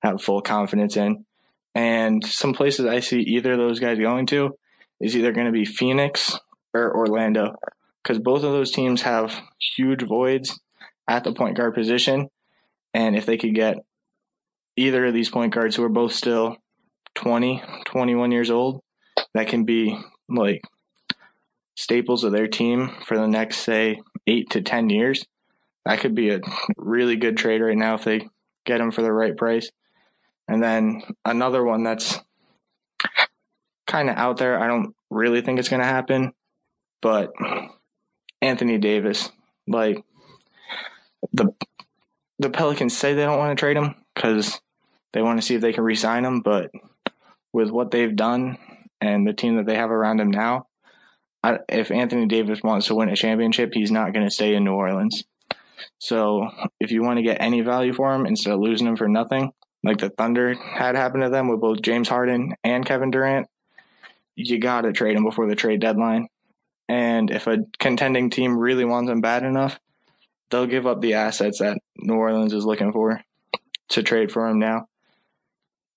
[0.02, 1.26] have full confidence in.
[1.74, 4.58] And some places I see either of those guys going to
[5.00, 6.40] is either going to be Phoenix
[6.74, 7.56] or Orlando,
[8.04, 9.42] because both of those teams have
[9.76, 10.60] huge voids
[11.08, 12.30] at the point guard position.
[12.94, 13.78] And if they could get
[14.76, 16.58] either of these point guards who are both still
[17.16, 18.82] 20, 21 years old,
[19.34, 19.98] that can be
[20.30, 20.62] like
[21.76, 25.26] staples of their team for the next, say, eight to 10 years.
[25.86, 26.42] That could be a
[26.78, 28.28] really good trade right now if they
[28.66, 29.70] get them for the right price.
[30.48, 32.20] And then another one that's
[33.88, 34.60] kind of out there.
[34.60, 36.34] I don't really think it's going to happen,
[37.02, 37.32] but
[38.42, 39.32] Anthony Davis,
[39.68, 40.04] like
[41.34, 41.54] the
[42.38, 44.60] the Pelicans say they don't want to trade him because
[45.14, 46.70] they want to see if they can re-sign him, but
[47.54, 48.58] with what they've done
[49.06, 50.68] and the team that they have around him now,
[51.44, 54.64] I, if Anthony Davis wants to win a championship, he's not going to stay in
[54.64, 55.24] New Orleans.
[56.00, 59.08] So if you want to get any value for him instead of losing him for
[59.08, 59.52] nothing,
[59.84, 63.48] like the Thunder had happened to them with both James Harden and Kevin Durant,
[64.36, 66.28] you got to trade him before the trade deadline.
[66.90, 69.80] And if a contending team really wants him bad enough,
[70.50, 73.22] they'll give up the assets that New Orleans is looking for
[73.90, 74.88] to trade for him now.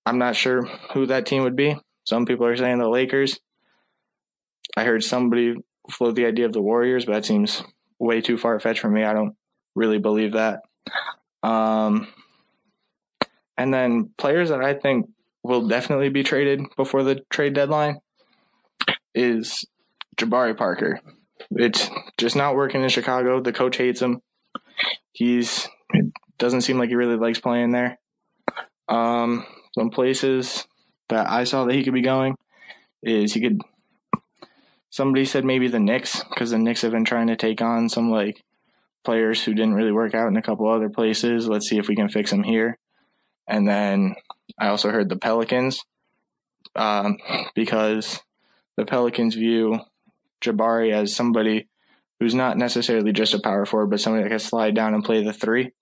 [0.04, 1.76] I'm not sure who that team would be.
[2.08, 3.38] Some people are saying the Lakers.
[4.78, 5.56] I heard somebody
[5.90, 7.62] float the idea of the Warriors, but that seems
[7.98, 9.04] way too far fetched for me.
[9.04, 9.36] I don't
[9.74, 10.62] really believe that.
[11.42, 12.08] Um,
[13.58, 15.10] and then players that I think
[15.42, 17.98] will definitely be traded before the trade deadline
[19.14, 19.66] is
[20.16, 21.02] Jabari Parker.
[21.50, 23.42] It's just not working in Chicago.
[23.42, 24.22] The coach hates him.
[25.12, 25.68] He's
[26.38, 27.98] doesn't seem like he really likes playing there.
[28.88, 29.44] Um,
[29.74, 30.66] some places
[31.08, 32.36] that I saw that he could be going
[33.02, 33.60] is he could.
[34.90, 38.10] Somebody said maybe the Knicks because the Knicks have been trying to take on some
[38.10, 38.42] like
[39.04, 41.48] players who didn't really work out in a couple other places.
[41.48, 42.78] Let's see if we can fix them here.
[43.46, 44.16] And then
[44.58, 45.84] I also heard the Pelicans
[46.74, 47.18] um,
[47.54, 48.20] because
[48.76, 49.80] the Pelicans view
[50.42, 51.68] Jabari as somebody
[52.20, 55.22] who's not necessarily just a power forward, but somebody that can slide down and play
[55.22, 55.72] the three,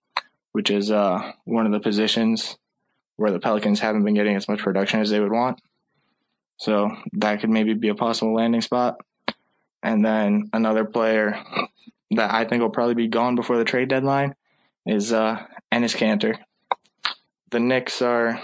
[0.53, 2.57] which is uh, one of the positions
[3.17, 5.61] where the Pelicans haven't been getting as much production as they would want.
[6.59, 8.97] So that could maybe be a possible landing spot.
[9.83, 11.39] And then another player
[12.13, 14.35] that I think will probably be gone before the trade deadline
[14.87, 16.39] is uh, Enes Kanter.
[17.51, 18.41] The Knicks are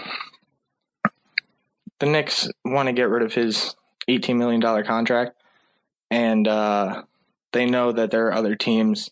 [1.99, 3.75] the Knicks want to get rid of his
[4.09, 5.35] $18 million contract.
[6.11, 7.03] And uh,
[7.51, 9.09] they know that there are other teams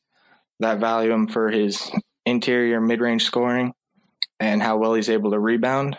[0.60, 1.92] that value him for his
[2.26, 3.74] interior mid range scoring
[4.42, 5.98] and how well he's able to rebound.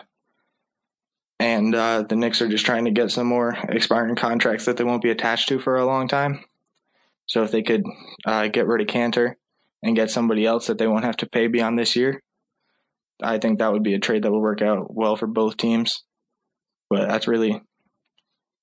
[1.39, 4.83] And uh, the Knicks are just trying to get some more expiring contracts that they
[4.83, 6.43] won't be attached to for a long time.
[7.25, 7.83] So if they could
[8.25, 9.35] uh, get rid of Kanter
[9.81, 12.21] and get somebody else that they won't have to pay beyond this year,
[13.21, 16.03] I think that would be a trade that would work out well for both teams.
[16.89, 17.61] But that's really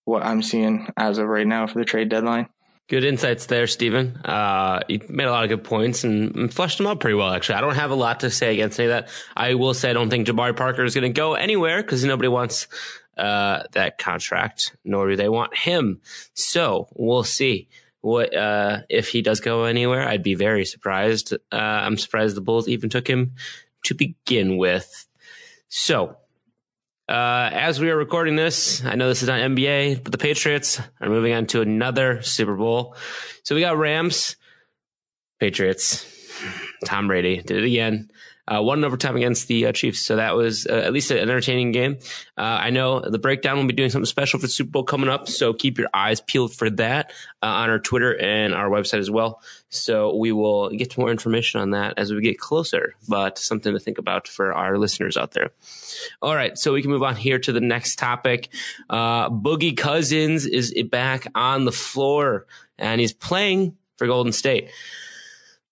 [0.05, 2.49] what I'm seeing as of right now for the trade deadline.
[2.90, 4.16] Good insights there, Stephen.
[4.24, 7.55] Uh, you made a lot of good points and, fleshed them out pretty well, actually.
[7.55, 9.09] I don't have a lot to say against any of that.
[9.37, 12.26] I will say I don't think Jabari Parker is going to go anywhere because nobody
[12.26, 12.66] wants
[13.16, 16.00] uh, that contract, nor do they want him.
[16.35, 17.68] So we'll see
[18.00, 20.09] what uh, if he does go anywhere.
[20.09, 21.33] I'd be very surprised.
[21.33, 23.37] Uh, I'm surprised the Bulls even took him
[23.85, 25.07] to begin with.
[25.68, 26.16] So
[27.11, 30.81] uh, as we are recording this, I know this is not NBA, but the Patriots
[31.01, 32.94] are moving on to another Super Bowl.
[33.42, 34.37] So we got Rams,
[35.40, 36.07] Patriots,
[36.85, 38.11] Tom Brady did it again
[38.51, 40.01] uh, one overtime against the uh, Chiefs.
[40.01, 41.99] So that was uh, at least an entertaining game.
[42.37, 45.09] Uh, I know the breakdown will be doing something special for the Super Bowl coming
[45.09, 45.29] up.
[45.29, 49.11] So keep your eyes peeled for that uh, on our Twitter and our website as
[49.11, 49.41] well.
[49.69, 53.79] So we will get more information on that as we get closer, but something to
[53.79, 55.51] think about for our listeners out there.
[56.21, 56.59] All right.
[56.59, 58.49] So we can move on here to the next topic.
[58.89, 62.47] Uh, Boogie Cousins is back on the floor
[62.79, 64.71] and he's playing for Golden State.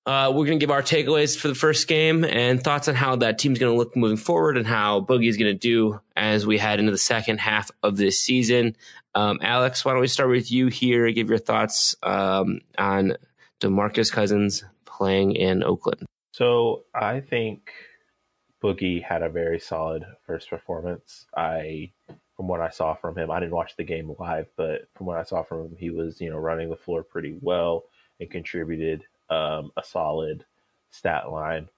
[0.08, 3.14] Uh, we're going to give our takeaways for the first game and thoughts on how
[3.16, 6.46] that team's going to look moving forward and how Boogie is going to do as
[6.46, 8.74] we head into the second half of this season.
[9.14, 11.10] Um, Alex, why don't we start with you here?
[11.10, 13.18] Give your thoughts um, on
[13.60, 16.06] DeMarcus Cousins playing in Oakland.
[16.32, 17.70] So I think
[18.64, 21.26] Boogie had a very solid first performance.
[21.36, 21.92] I,
[22.34, 25.18] from what I saw from him, I didn't watch the game live, but from what
[25.18, 27.84] I saw from him, he was you know running the floor pretty well
[28.20, 30.44] and contributed um, a solid
[30.90, 31.68] stat line.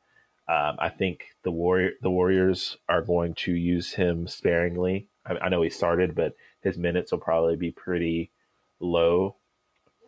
[0.49, 5.09] Um, I think the warrior the Warriors are going to use him sparingly.
[5.25, 8.33] I, I, know he started, but his minutes will probably be pretty
[8.81, 9.37] low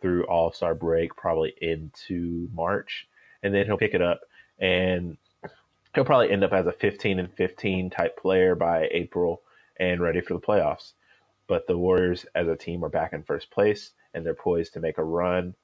[0.00, 3.06] through All Star break, probably into March,
[3.42, 4.22] and then he'll pick it up
[4.58, 5.16] and
[5.94, 9.42] he'll probably end up as a 15 and 15 type player by April
[9.78, 10.92] and ready for the playoffs.
[11.46, 14.80] But the Warriors as a team are back in first place and they're poised to
[14.80, 15.54] make a run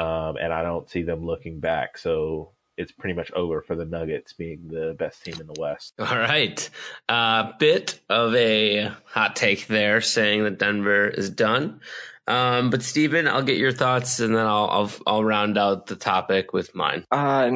[0.00, 1.98] um, and I don't see them looking back.
[1.98, 5.92] So it's pretty much over for the Nuggets being the best team in the West.
[5.98, 6.70] All right.
[7.10, 11.80] A uh, bit of a hot take there saying that Denver is done.
[12.26, 15.96] Um, but Steven, I'll get your thoughts and then I'll, I'll, I'll round out the
[15.96, 17.04] topic with mine.
[17.10, 17.50] Uh,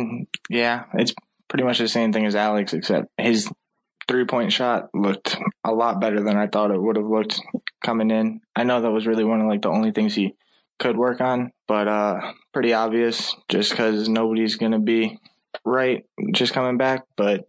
[0.51, 1.15] yeah, it's
[1.49, 3.51] pretty much the same thing as Alex, except his
[4.07, 7.41] three point shot looked a lot better than I thought it would have looked
[7.83, 8.41] coming in.
[8.55, 10.35] I know that was really one of like the only things he
[10.79, 15.19] could work on, but uh, pretty obvious just because nobody's going to be
[15.65, 17.05] right just coming back.
[17.17, 17.45] But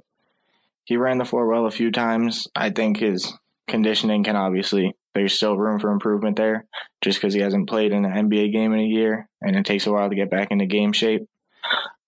[0.86, 2.48] he ran the floor well a few times.
[2.56, 3.34] I think his
[3.68, 6.66] conditioning can obviously, there's still room for improvement there
[7.02, 9.88] just because he hasn't played in an NBA game in a year and it takes
[9.88, 11.28] a while to get back into game shape.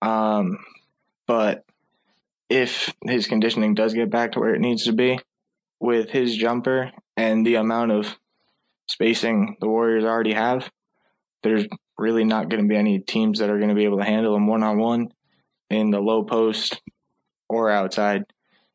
[0.01, 0.60] Um,
[1.25, 1.65] but
[2.49, 5.19] if his conditioning does get back to where it needs to be
[5.80, 8.17] with his jumper and the amount of
[8.88, 10.69] spacing the Warriors already have,
[11.43, 11.65] there's
[11.97, 14.36] really not going to be any teams that are going to be able to handle
[14.36, 15.10] him one on one
[15.69, 16.82] in the low post
[17.50, 18.23] or outside.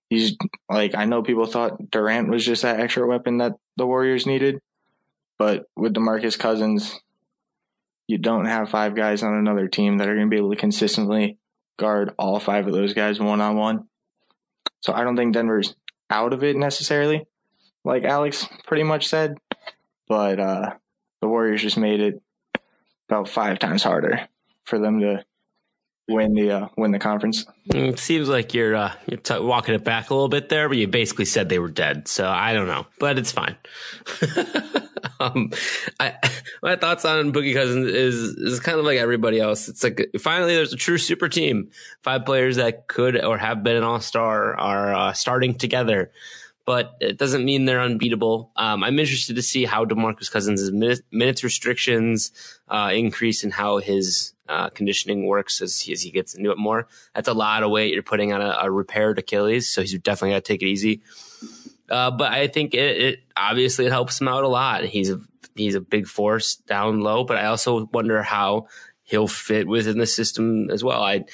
[0.09, 0.37] He's
[0.68, 4.61] like, I know people thought Durant was just that extra weapon that the Warriors needed,
[5.38, 7.01] but with DeMarcus Cousins,
[8.07, 10.57] you don't have five guys on another team that are going to be able to
[10.57, 11.38] consistently
[11.79, 13.88] guard all five of those guys one on one.
[14.81, 15.75] So I don't think Denver's
[16.11, 17.27] out of it necessarily,
[17.85, 19.38] like Alex pretty much said,
[20.09, 20.75] but uh,
[21.22, 22.22] the Warriors just made it
[23.12, 24.27] about five times harder
[24.64, 25.25] for them to
[26.09, 27.44] win the uh, win the conference.
[27.70, 30.68] Mm, it seems like you're uh, you're t- walking it back a little bit there,
[30.68, 32.09] but you basically said they were dead.
[32.09, 33.57] So I don't know, but it's fine.
[35.20, 35.51] um,
[36.01, 36.14] I,
[36.62, 39.68] my thoughts on Boogie Cousins is is kind of like everybody else.
[39.68, 41.70] It's like finally there's a true super team.
[42.03, 46.11] Five players that could or have been an all star are uh, starting together
[46.64, 48.53] but it doesn't mean they're unbeatable.
[48.57, 50.70] Um, I'm interested to see how DeMarcus Cousins'
[51.11, 52.33] minutes restrictions
[52.68, 56.59] uh, increase and how his uh, conditioning works as he, as he, gets into it
[56.59, 56.87] more.
[57.14, 60.35] That's a lot of weight you're putting on a, a repaired Achilles, so he's definitely
[60.35, 61.03] got to take it easy.
[61.90, 64.85] Uh, but I think it, it, obviously it helps him out a lot.
[64.85, 65.21] He's a,
[65.54, 68.69] he's a big force down low, but I also wonder how
[69.02, 71.02] he'll fit within the system as well.
[71.02, 71.25] I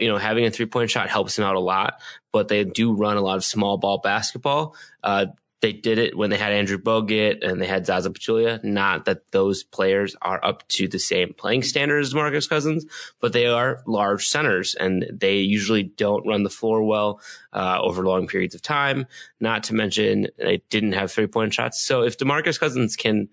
[0.00, 2.00] you know, having a three point shot helps him out a lot,
[2.32, 4.74] but they do run a lot of small ball basketball.
[5.02, 5.26] Uh,
[5.62, 8.62] they did it when they had Andrew Bogut and they had Zaza Pachulia.
[8.64, 12.84] Not that those players are up to the same playing standards as Marcus Cousins,
[13.20, 17.20] but they are large centers and they usually don't run the floor well
[17.52, 19.06] uh, over long periods of time.
[19.38, 21.80] Not to mention they didn't have three point shots.
[21.80, 23.28] So if Demarcus Cousins can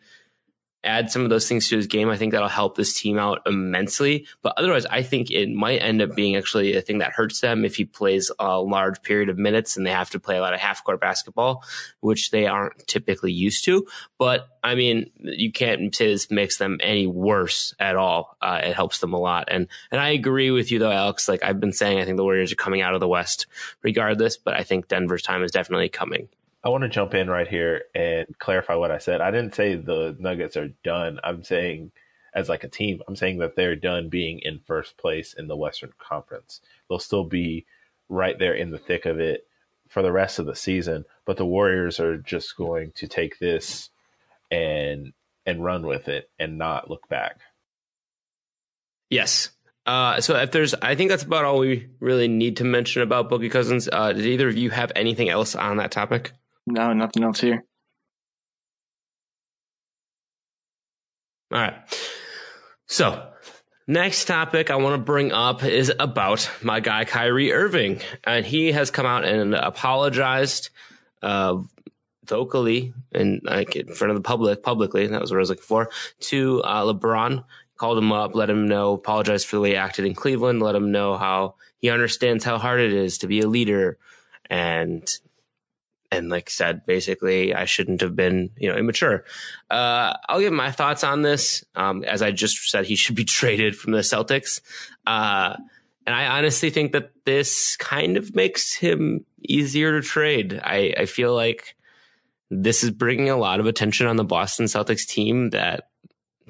[0.83, 3.41] add some of those things to his game, I think that'll help this team out
[3.45, 4.25] immensely.
[4.41, 7.65] But otherwise, I think it might end up being actually a thing that hurts them
[7.65, 10.53] if he plays a large period of minutes and they have to play a lot
[10.53, 11.63] of half court basketball,
[11.99, 13.85] which they aren't typically used to.
[14.17, 18.37] But I mean, you can't say this makes them any worse at all.
[18.41, 19.49] Uh, it helps them a lot.
[19.49, 21.27] And, and I agree with you though, Alex.
[21.27, 23.47] Like I've been saying, I think the Warriors are coming out of the West
[23.81, 26.29] regardless, but I think Denver's time is definitely coming.
[26.63, 29.21] I want to jump in right here and clarify what I said.
[29.21, 31.19] I didn't say the Nuggets are done.
[31.23, 31.91] I'm saying,
[32.33, 35.55] as like a team, I'm saying that they're done being in first place in the
[35.55, 36.59] Western Conference.
[36.87, 37.65] They'll still be
[38.09, 39.47] right there in the thick of it
[39.87, 43.89] for the rest of the season, but the Warriors are just going to take this
[44.51, 45.13] and
[45.45, 47.39] and run with it and not look back.
[49.09, 49.49] Yes.
[49.85, 53.29] Uh, so if there's, I think that's about all we really need to mention about
[53.29, 53.89] Boogie Cousins.
[53.91, 56.33] Uh, did either of you have anything else on that topic?
[56.69, 57.63] No, nothing else here.
[61.51, 61.73] All right.
[62.85, 63.27] So,
[63.87, 68.71] next topic I want to bring up is about my guy Kyrie Irving, and he
[68.71, 70.69] has come out and apologized
[71.23, 71.57] uh,
[72.25, 75.07] vocally and like in front of the public, publicly.
[75.07, 75.89] That was what I was looking for
[76.21, 77.43] to uh, LeBron.
[77.77, 80.75] Called him up, let him know, apologized for the way he acted in Cleveland, let
[80.75, 83.97] him know how he understands how hard it is to be a leader,
[84.49, 85.09] and
[86.11, 89.25] and like said, basically, I shouldn't have been, you know, immature.
[89.69, 91.63] Uh, I'll give my thoughts on this.
[91.75, 94.61] Um, as I just said, he should be traded from the Celtics.
[95.05, 95.55] Uh,
[96.05, 100.59] and I honestly think that this kind of makes him easier to trade.
[100.63, 101.75] I, I feel like
[102.49, 105.89] this is bringing a lot of attention on the Boston Celtics team that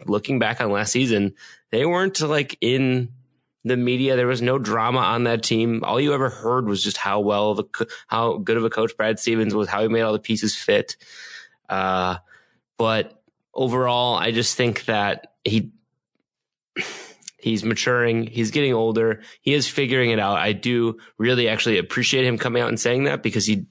[0.05, 1.33] looking back on last season,
[1.71, 3.09] they weren't like in
[3.63, 4.15] the media.
[4.15, 5.83] There was no drama on that team.
[5.83, 9.19] All you ever heard was just how well the how good of a coach Brad
[9.19, 10.95] Stevens was, how he made all the pieces fit.
[11.67, 12.17] Uh,
[12.77, 13.21] but
[13.53, 15.71] overall, I just think that he
[17.37, 18.27] he's maturing.
[18.27, 19.21] He's getting older.
[19.41, 20.37] He is figuring it out.
[20.37, 23.65] I do really actually appreciate him coming out and saying that because he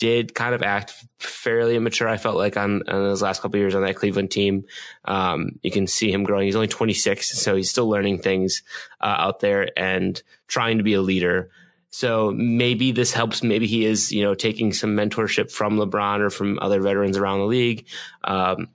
[0.00, 2.08] did kind of act fairly immature.
[2.08, 4.64] I felt like on, on those last couple years on that Cleveland team,
[5.04, 6.46] um, you can see him growing.
[6.46, 8.62] He's only 26, so he's still learning things
[9.00, 11.50] uh, out there and trying to be a leader.
[11.90, 13.42] So maybe this helps.
[13.42, 17.40] Maybe he is, you know, taking some mentorship from LeBron or from other veterans around
[17.40, 17.86] the league.
[18.24, 18.68] Um,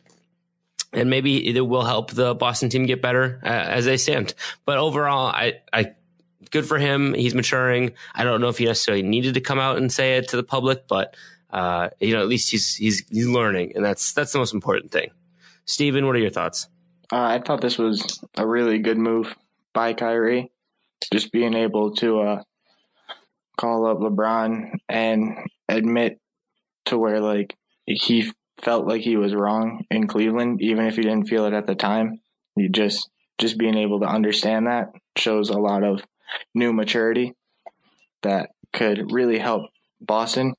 [0.93, 4.33] and maybe it will help the Boston team get better uh, as they stand.
[4.63, 5.95] But overall, I, I
[6.55, 7.13] good for him.
[7.13, 7.91] He's maturing.
[8.13, 10.43] I don't know if he necessarily needed to come out and say it to the
[10.43, 11.17] public, but
[11.49, 14.89] uh, you know, at least he's he's he's learning, and that's that's the most important
[14.89, 15.11] thing.
[15.65, 16.69] Steven, what are your thoughts?
[17.11, 19.35] Uh, I thought this was a really good move
[19.73, 20.49] by Kyrie,
[21.11, 22.43] just being able to uh,
[23.57, 25.35] call up LeBron and
[25.67, 26.21] admit
[26.85, 27.53] to where like
[27.85, 28.31] he
[28.61, 31.75] felt like he was wrong in Cleveland, even if he didn't feel it at the
[31.75, 32.21] time.
[32.55, 36.01] He just just being able to understand that shows a lot of
[36.53, 37.35] new maturity
[38.23, 39.69] that could really help
[40.01, 40.55] Boston.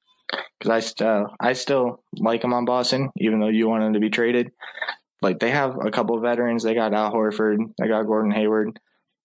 [0.58, 4.00] Because I still I still like him on Boston, even though you want him to
[4.00, 4.50] be traded.
[5.22, 6.62] Like they have a couple veterans.
[6.62, 7.58] They got Al Horford.
[7.78, 8.78] They got Gordon Hayward.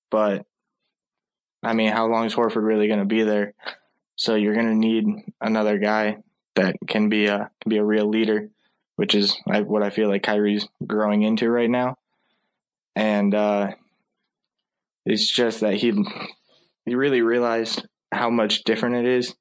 [0.09, 0.45] But
[1.63, 3.53] I mean, how long is Horford really going to be there?
[4.15, 5.05] So you're going to need
[5.39, 6.17] another guy
[6.55, 8.49] that can be a can be a real leader,
[8.95, 11.97] which is what I feel like Kyrie's growing into right now.
[12.95, 13.71] And uh,
[15.05, 15.93] it's just that he
[16.85, 19.35] he really realized how much different it is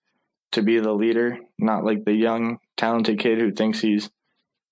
[0.53, 4.11] to be the leader, not like the young, talented kid who thinks he's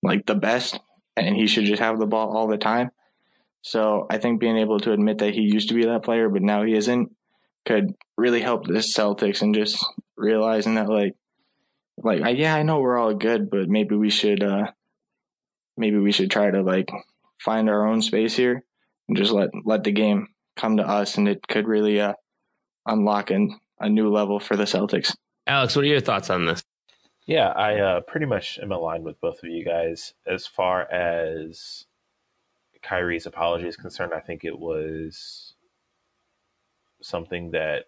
[0.03, 0.79] like the best
[1.15, 2.91] and he should just have the ball all the time.
[3.61, 6.41] So I think being able to admit that he used to be that player, but
[6.41, 7.11] now he isn't,
[7.65, 9.85] could really help the Celtics and just
[10.15, 11.13] realizing that like,
[11.97, 14.71] like yeah, I know we're all good, but maybe we should, uh,
[15.75, 16.89] maybe we should try to like
[17.39, 18.63] find our own space here
[19.07, 20.27] and just let let the game
[20.59, 22.13] come to us, and it could really uh,
[22.85, 25.15] unlock an, a new level for the Celtics.
[25.47, 26.63] Alex, what are your thoughts on this?
[27.25, 31.85] Yeah, I uh, pretty much am aligned with both of you guys as far as
[32.81, 34.13] Kyrie's apology is concerned.
[34.15, 35.53] I think it was
[37.01, 37.85] something that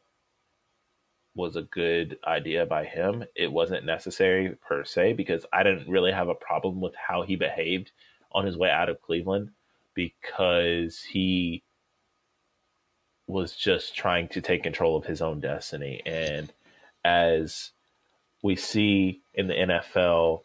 [1.33, 3.23] was a good idea by him.
[3.35, 7.35] It wasn't necessary per se because I didn't really have a problem with how he
[7.35, 7.91] behaved
[8.31, 9.51] on his way out of Cleveland
[9.93, 11.63] because he
[13.31, 16.01] was just trying to take control of his own destiny.
[16.05, 16.51] And
[17.03, 17.71] as
[18.43, 20.41] we see in the NFL,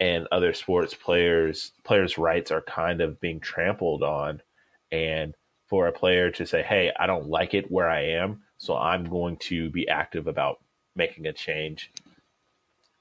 [0.00, 4.42] and other sports players players' rights are kind of being trampled on,
[4.90, 5.34] and
[5.66, 9.04] for a player to say, "Hey, I don't like it where I am, so I'm
[9.04, 10.60] going to be active about
[10.96, 11.92] making a change."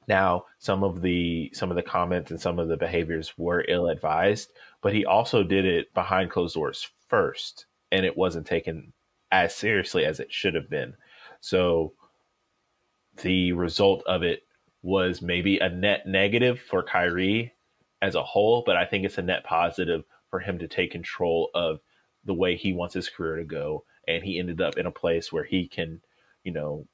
[0.07, 3.87] Now, some of the some of the comments and some of the behaviors were ill
[3.87, 8.91] advised, but he also did it behind closed doors first, and it wasn't taken
[9.31, 10.95] as seriously as it should have been.
[11.39, 11.93] So
[13.21, 14.41] the result of it
[14.81, 17.53] was maybe a net negative for Kyrie
[18.01, 21.51] as a whole, but I think it's a net positive for him to take control
[21.53, 21.79] of
[22.25, 23.85] the way he wants his career to go.
[24.07, 26.01] And he ended up in a place where he can,
[26.43, 26.87] you know,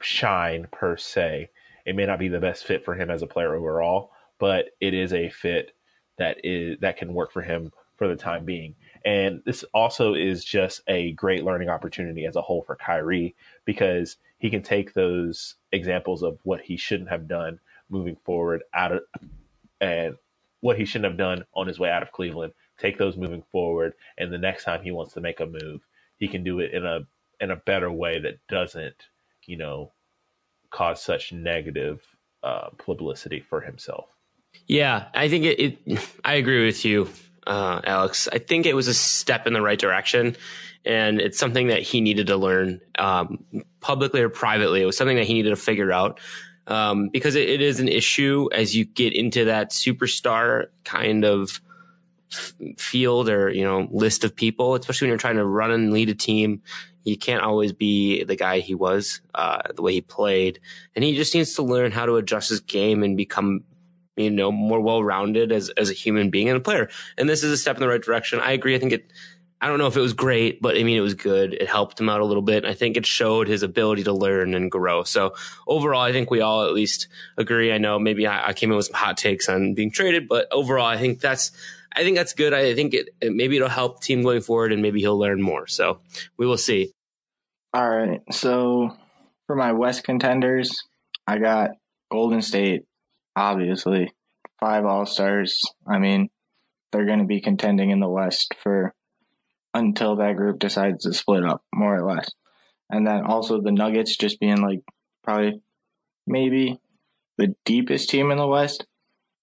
[0.00, 1.50] shine per se.
[1.84, 4.94] It may not be the best fit for him as a player overall, but it
[4.94, 5.72] is a fit
[6.16, 8.74] that is that can work for him for the time being.
[9.04, 13.34] And this also is just a great learning opportunity as a whole for Kyrie
[13.64, 18.92] because he can take those examples of what he shouldn't have done moving forward out
[18.92, 19.02] of
[19.80, 20.16] and
[20.60, 23.94] what he shouldn't have done on his way out of Cleveland, take those moving forward,
[24.16, 25.86] and the next time he wants to make a move,
[26.16, 27.00] he can do it in a
[27.40, 29.06] in a better way that doesn't,
[29.46, 29.92] you know,
[30.70, 32.02] cause such negative
[32.42, 34.08] uh, publicity for himself.
[34.66, 37.08] Yeah, I think it, it I agree with you,
[37.48, 38.28] uh, Alex.
[38.30, 40.36] I think it was a step in the right direction,
[40.84, 43.42] and it's something that he needed to learn um,
[43.80, 44.82] publicly or privately.
[44.82, 46.20] It was something that he needed to figure out
[46.68, 51.60] um, because it, it is an issue as you get into that superstar kind of
[52.30, 55.92] f- field or you know list of people, especially when you're trying to run and
[55.92, 56.62] lead a team.
[57.04, 60.60] You can't always be the guy he was, uh, the way he played,
[60.94, 63.64] and he just needs to learn how to adjust his game and become
[64.18, 66.88] you know, more well rounded as, as a human being and a player.
[67.16, 68.40] And this is a step in the right direction.
[68.40, 68.74] I agree.
[68.74, 69.12] I think it,
[69.60, 71.52] I don't know if it was great, but I mean, it was good.
[71.54, 72.64] It helped him out a little bit.
[72.64, 75.02] I think it showed his ability to learn and grow.
[75.02, 75.34] So
[75.66, 77.72] overall, I think we all at least agree.
[77.72, 80.46] I know maybe I, I came in with some hot takes on being traded, but
[80.52, 81.50] overall, I think that's,
[81.94, 82.54] I think that's good.
[82.54, 85.66] I think it, it maybe it'll help team going forward and maybe he'll learn more.
[85.66, 86.00] So
[86.36, 86.92] we will see.
[87.74, 88.20] All right.
[88.30, 88.96] So
[89.48, 90.70] for my West contenders,
[91.26, 91.70] I got
[92.12, 92.84] Golden State,
[93.38, 94.12] obviously.
[94.60, 95.62] Five All Stars.
[95.86, 96.30] I mean,
[96.90, 98.94] they're going to be contending in the West for
[99.74, 102.30] until that group decides to split up, more or less.
[102.90, 104.80] And then also the Nuggets just being like
[105.22, 105.60] probably
[106.26, 106.80] maybe
[107.36, 108.86] the deepest team in the West.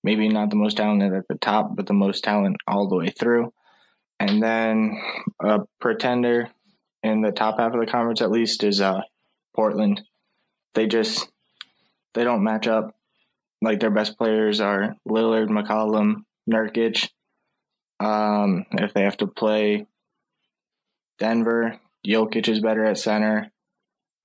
[0.04, 3.10] Maybe not the most talented at the top, but the most talent all the way
[3.10, 3.54] through.
[4.20, 5.02] And then
[5.40, 6.50] a pretender
[7.02, 9.02] in the top half of the conference, at least, is uh,
[9.56, 10.02] Portland.
[10.74, 11.28] They just
[12.14, 12.95] they don't match up.
[13.62, 17.10] Like their best players are Lillard, McCollum, Nurkic.
[18.00, 19.88] Um, if they have to play
[21.18, 23.52] Denver, Jokic is better at center,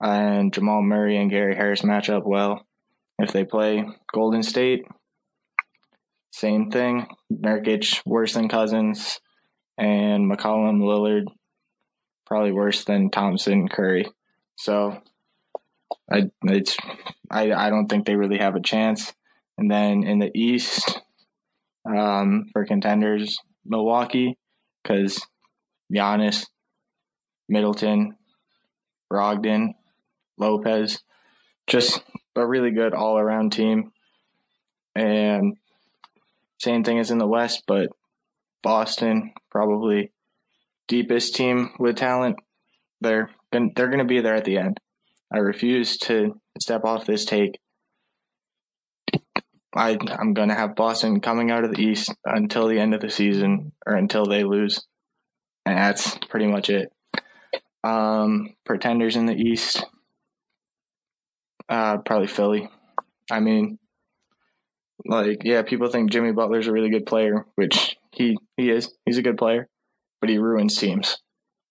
[0.00, 2.66] and Jamal Murray and Gary Harris match up well.
[3.18, 4.86] If they play Golden State,
[6.32, 7.06] same thing.
[7.32, 9.20] Nurkic worse than Cousins,
[9.78, 11.24] and McCollum, Lillard
[12.26, 14.08] probably worse than Thompson, and Curry.
[14.56, 15.02] So,
[16.10, 16.76] I it's
[17.30, 19.12] I I don't think they really have a chance.
[19.60, 21.02] And then in the East,
[21.84, 23.36] um, for contenders,
[23.66, 24.38] Milwaukee,
[24.82, 25.22] because
[25.94, 26.46] Giannis,
[27.46, 28.16] Middleton,
[29.12, 29.74] Brogdon,
[30.38, 31.02] Lopez,
[31.66, 32.02] just
[32.34, 33.92] a really good all around team.
[34.94, 35.58] And
[36.58, 37.90] same thing as in the West, but
[38.62, 40.10] Boston probably
[40.88, 42.36] deepest team with talent.
[43.02, 44.80] They're they're going to be there at the end.
[45.30, 47.58] I refuse to step off this take.
[49.74, 53.00] I I'm going to have Boston coming out of the East until the end of
[53.00, 54.84] the season or until they lose,
[55.64, 56.92] and that's pretty much it.
[57.84, 59.84] Um, pretenders in the East,
[61.68, 62.68] uh, probably Philly.
[63.30, 63.78] I mean,
[65.06, 68.92] like yeah, people think Jimmy Butler's a really good player, which he he is.
[69.06, 69.68] He's a good player,
[70.20, 71.18] but he ruins teams,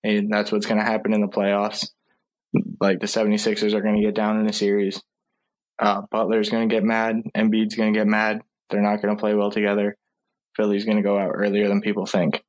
[0.04, 1.89] and that's what's going to happen in the playoffs.
[2.80, 5.02] Like the 76ers are going to get down in a series.
[5.80, 7.22] Uh, Butler's going to get mad.
[7.36, 8.42] Embiid's going to get mad.
[8.70, 9.96] They're not going to play well together.
[10.56, 12.44] Philly's going to go out earlier than people think.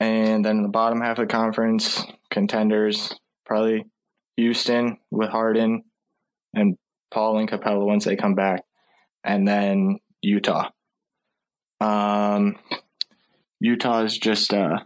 [0.00, 3.12] And then the bottom half of the conference, contenders
[3.44, 3.84] probably
[4.36, 5.82] Houston with Harden
[6.54, 6.76] and
[7.10, 8.62] Paul and Capela once they come back,
[9.24, 10.70] and then Utah.
[11.80, 12.56] Um,
[13.60, 14.78] Utah is just uh,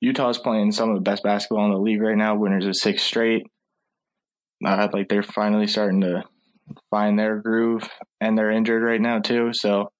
[0.00, 2.34] Utah's playing some of the best basketball in the league right now.
[2.34, 3.46] Winners of six straight.
[4.64, 6.24] Uh, like they're finally starting to
[6.90, 7.88] find their groove,
[8.20, 9.50] and they're injured right now too.
[9.52, 9.90] So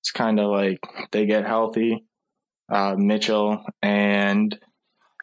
[0.00, 0.78] it's kind of like
[1.12, 2.04] they get healthy.
[2.70, 4.58] Uh, Mitchell and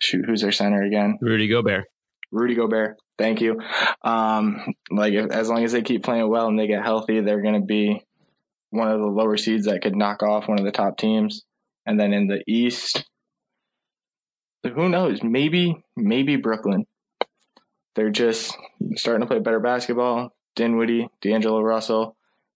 [0.01, 1.17] shoot, who's their center again?
[1.22, 1.86] Rudy Gobert.
[2.32, 2.97] Rudy Gobert.
[3.17, 3.59] Thank you.
[4.03, 7.41] Um, like if, as long as they keep playing well and they get healthy, they're
[7.41, 8.05] going to be
[8.70, 11.43] one of the lower seeds that could knock off one of the top teams.
[11.86, 13.03] And then in the East,
[14.63, 15.24] who knows?
[15.24, 16.86] Maybe, maybe Brooklyn.
[18.00, 18.58] They're just
[18.95, 20.34] starting to play better basketball.
[20.56, 22.16] Dinwiddie, D'Angelo Russell,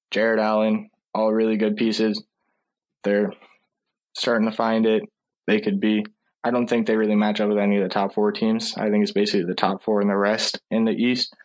[0.09, 2.23] Jarrett Allen, all really good pieces.
[3.03, 3.33] They're
[4.15, 5.03] starting to find it.
[5.45, 6.05] They could be.
[6.45, 8.75] I don't think they really match up with any of the top four teams.
[8.77, 11.35] I think it's basically the top four and the rest in the East.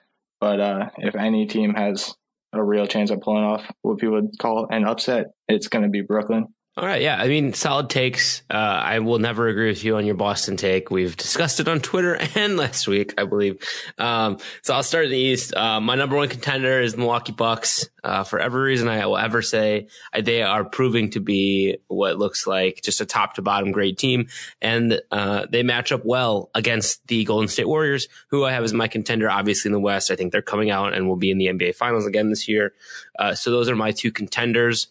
[0.40, 2.14] But uh, if any team has
[2.52, 5.90] a real chance of pulling off what people would call an upset, it's going to
[5.90, 6.46] be Brooklyn.
[6.78, 7.20] All right, yeah.
[7.20, 8.42] I mean, solid takes.
[8.48, 10.92] Uh, I will never agree with you on your Boston take.
[10.92, 13.60] We've discussed it on Twitter and last week, I believe.
[13.98, 15.52] Um, so I'll start in the East.
[15.56, 17.88] Uh, my number one contender is Milwaukee Bucks.
[18.04, 22.46] Uh, for every reason I will ever say, they are proving to be what looks
[22.46, 24.28] like just a top to bottom great team,
[24.62, 28.72] and uh, they match up well against the Golden State Warriors, who I have as
[28.72, 29.28] my contender.
[29.28, 31.74] Obviously in the West, I think they're coming out and will be in the NBA
[31.74, 32.72] Finals again this year.
[33.18, 34.86] Uh, so those are my two contenders.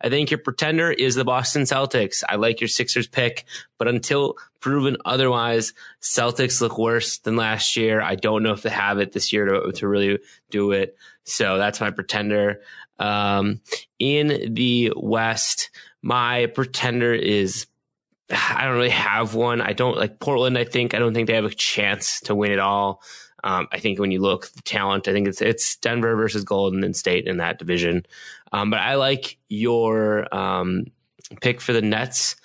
[0.00, 2.22] I think your pretender is the Boston Celtics.
[2.28, 3.44] I like your Sixers pick,
[3.78, 8.00] but until proven otherwise, Celtics look worse than last year.
[8.00, 10.18] I don't know if they have it this year to, to really
[10.50, 10.96] do it.
[11.24, 12.62] So that's my pretender.
[12.98, 13.60] Um,
[13.98, 15.70] in the West,
[16.02, 17.66] my pretender is
[18.30, 19.60] I don't really have one.
[19.60, 20.58] I don't like Portland.
[20.58, 23.02] I think I don't think they have a chance to win it all.
[23.44, 26.92] Um, I think when you look the talent, I think it's it's Denver versus Golden
[26.92, 28.04] State in that division.
[28.52, 30.86] Um, but I like your um,
[31.40, 32.36] pick for the Nets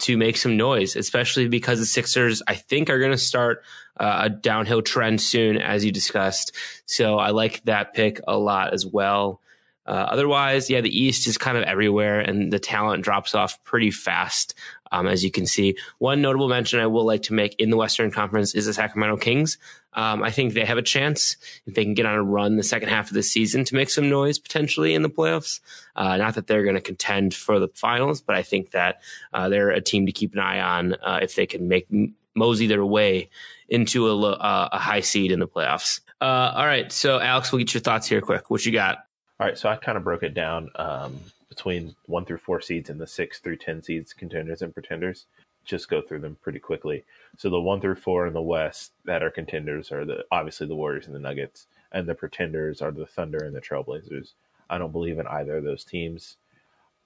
[0.00, 3.62] to make some noise, especially because the Sixers, I think, are going to start
[3.98, 6.52] uh, a downhill trend soon, as you discussed.
[6.86, 9.40] So I like that pick a lot as well.
[9.86, 13.90] Uh, otherwise, yeah, the East is kind of everywhere, and the talent drops off pretty
[13.90, 14.54] fast,
[14.92, 15.76] um, as you can see.
[15.98, 19.16] One notable mention I will like to make in the Western Conference is the Sacramento
[19.18, 19.58] Kings.
[19.94, 21.36] Um, I think they have a chance
[21.66, 23.90] if they can get on a run the second half of the season to make
[23.90, 25.60] some noise potentially in the playoffs.
[25.96, 29.00] Uh, not that they're going to contend for the finals, but I think that
[29.32, 31.88] uh, they're a team to keep an eye on uh, if they can make
[32.34, 33.28] mosey their way
[33.68, 36.00] into a, uh, a high seed in the playoffs.
[36.20, 38.50] Uh, all right, so Alex, we'll get your thoughts here quick.
[38.50, 38.98] What you got?
[39.40, 42.90] All right, so I kind of broke it down um, between one through four seeds
[42.90, 45.26] and the six through ten seeds, contenders and pretenders.
[45.64, 47.04] Just go through them pretty quickly.
[47.36, 50.76] So the one through four in the West that are contenders are the obviously the
[50.76, 54.32] Warriors and the Nuggets, and the pretenders are the Thunder and the Trailblazers.
[54.70, 56.36] I don't believe in either of those teams.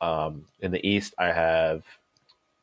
[0.01, 1.85] Um, in the East, I have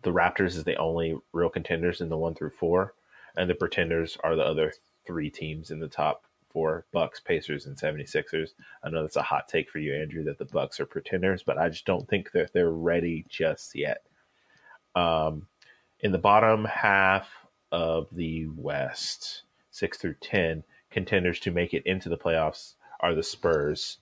[0.01, 2.93] the Raptors is the only real contenders in the one through four,
[3.36, 4.73] and the pretenders are the other
[5.05, 6.23] three teams in the top
[6.91, 8.49] Bucks, Pacers, and 76ers.
[8.84, 11.57] I know that's a hot take for you, Andrew, that the Bucks are pretenders, but
[11.57, 14.03] I just don't think that they're ready just yet.
[14.95, 15.47] Um,
[15.99, 17.30] in the bottom half
[17.72, 23.24] of the West, six through ten, contenders to make it into the playoffs are the
[23.24, 23.99] Spurs,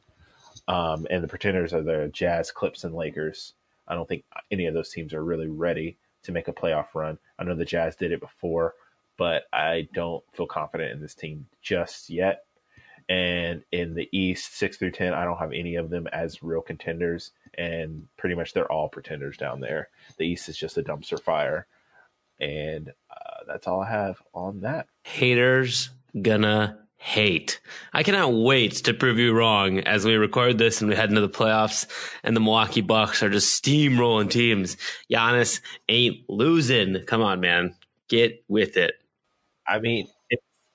[0.68, 3.54] um, and the pretenders are the Jazz, Clips, and Lakers.
[3.88, 7.18] I don't think any of those teams are really ready to make a playoff run.
[7.38, 8.74] I know the Jazz did it before
[9.18, 12.46] but I don't feel confident in this team just yet.
[13.10, 16.62] And in the East, six through ten, I don't have any of them as real
[16.62, 19.90] contenders, and pretty much they're all pretenders down there.
[20.18, 21.68] The East is just a dumpster fire,
[22.40, 24.88] and uh, that's all I have on that.
[25.04, 25.90] Haters
[26.22, 27.62] gonna hate.
[27.94, 31.22] I cannot wait to prove you wrong as we record this and we head into
[31.22, 31.88] the playoffs
[32.24, 34.78] and the Milwaukee Bucks are just steamrolling teams.
[35.12, 37.04] Giannis ain't losing.
[37.06, 37.76] Come on, man.
[38.10, 38.96] Get with it.
[39.68, 40.08] I mean,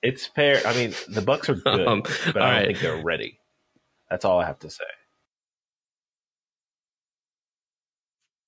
[0.03, 0.61] it's fair.
[0.67, 2.65] I mean, the Bucks are good, um, but I don't right.
[2.67, 3.39] think they're ready.
[4.09, 4.83] That's all I have to say.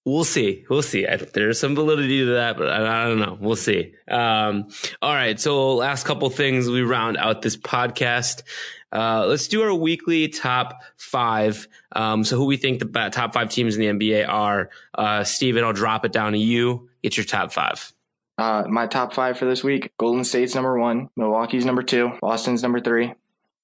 [0.03, 0.65] We'll see.
[0.69, 1.07] We'll see.
[1.07, 3.37] I, there's some validity to that, but I, I don't know.
[3.39, 3.93] We'll see.
[4.07, 4.67] Um,
[5.01, 5.39] all right.
[5.39, 8.43] So last couple things we round out this podcast.
[8.91, 11.67] Uh, let's do our weekly top five.
[11.93, 14.69] Um, so who we think the top five teams in the NBA are.
[14.93, 16.89] Uh, Steven, I'll drop it down to you.
[17.01, 17.91] Get your top five.
[18.37, 22.61] Uh, my top five for this week Golden State's number one, Milwaukee's number two, Boston's
[22.61, 23.13] number three,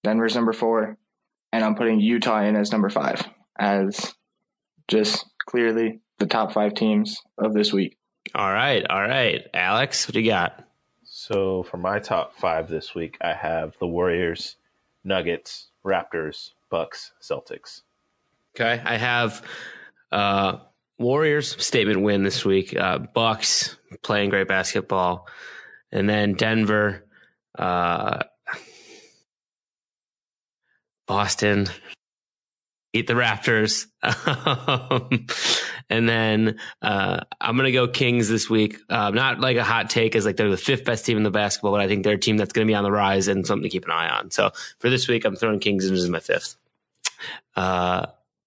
[0.04, 0.98] Denver's number four,
[1.52, 3.28] and I'm putting Utah in as number five
[3.60, 4.14] as
[4.88, 7.98] just clearly the top five teams of this week.
[8.34, 8.86] All right.
[8.90, 9.42] All right.
[9.54, 10.64] Alex, what do you got?
[11.04, 14.56] So for my top five this week, I have the Warriors,
[15.04, 17.82] Nuggets, Raptors, Bucks, Celtics.
[18.56, 18.82] Okay.
[18.84, 19.42] I have
[20.12, 20.58] uh,
[21.00, 22.76] Warriors statement win this week.
[22.76, 25.28] Uh, Bucks playing great basketball,
[25.92, 27.06] and then Denver,
[27.58, 28.20] uh,
[31.08, 31.68] Boston.
[32.94, 33.88] beat the Raptors.
[35.92, 38.78] And then uh, I'm gonna go Kings this week.
[38.90, 41.30] Uh, not like a hot take, as like they're the fifth best team in the
[41.32, 43.64] basketball, but I think they're a team that's gonna be on the rise and something
[43.64, 44.32] to keep an eye on.
[44.32, 46.56] So for this week, I'm throwing Kings in as my fifth.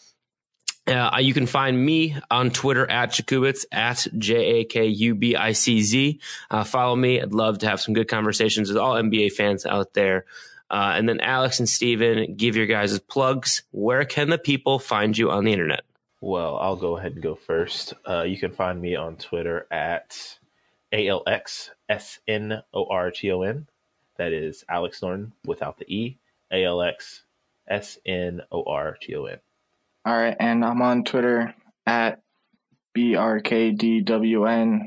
[0.86, 5.34] Uh, you can find me on Twitter at Jakubicz at J A K U B
[5.34, 6.20] I C Z.
[6.50, 7.20] Uh, follow me.
[7.20, 10.26] I'd love to have some good conversations with all NBA fans out there.
[10.70, 13.62] Uh, and then Alex and Steven, give your guys' plugs.
[13.70, 15.82] Where can the people find you on the internet?
[16.20, 17.94] Well, I'll go ahead and go first.
[18.08, 20.38] Uh, you can find me on Twitter at
[20.92, 23.66] ALXSNORTON.
[24.16, 26.18] That is Alex Norton without the E.
[26.52, 29.40] ALXSNORTON.
[30.06, 31.52] All right, and I'm on Twitter
[31.84, 32.20] at
[32.96, 34.78] BRKDWN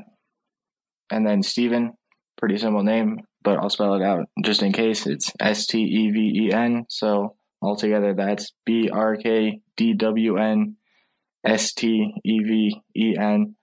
[1.10, 1.92] and then Steven.
[2.38, 5.06] Pretty simple name, but I'll spell it out just in case.
[5.06, 6.86] It's S T E V E N.
[6.88, 10.76] So altogether, that's B R K D W N
[11.44, 13.56] S T E V E N.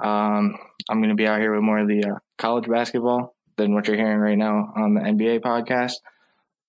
[0.00, 0.56] Um,
[0.88, 3.88] I'm going to be out here with more of the uh, college basketball than what
[3.88, 5.94] you're hearing right now on the NBA podcast.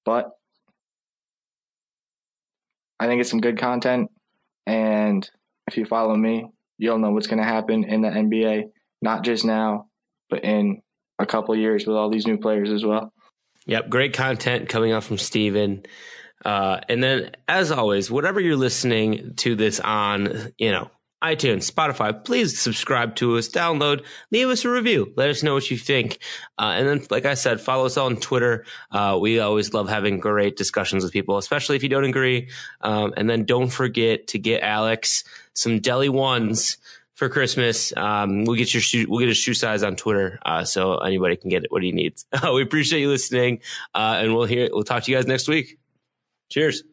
[0.05, 0.32] But
[2.99, 4.09] I think it's some good content.
[4.65, 5.29] And
[5.67, 6.45] if you follow me,
[6.77, 8.65] you'll know what's going to happen in the NBA,
[9.01, 9.87] not just now,
[10.29, 10.81] but in
[11.19, 13.11] a couple years with all these new players as well.
[13.65, 15.83] Yep, great content coming out from Steven.
[16.45, 20.89] Uh, and then, as always, whatever you're listening to this on, you know,
[21.24, 25.13] iTunes, Spotify, please subscribe to us, download, leave us a review.
[25.15, 26.20] Let us know what you think.
[26.59, 28.65] Uh, and then, like I said, follow us on Twitter.
[28.91, 32.49] Uh, we always love having great discussions with people, especially if you don't agree.
[32.82, 36.78] Um, and then don't forget to get Alex some Delly Ones
[37.15, 37.91] for Christmas.
[37.97, 41.36] Um, we'll get your shoe, we'll get his shoe size on Twitter, uh, so anybody
[41.36, 42.28] can get it what he needs.
[42.43, 43.61] we appreciate you listening,
[43.95, 45.80] uh, and we'll hear, we'll talk to you guys next week.
[46.49, 46.84] Cheers.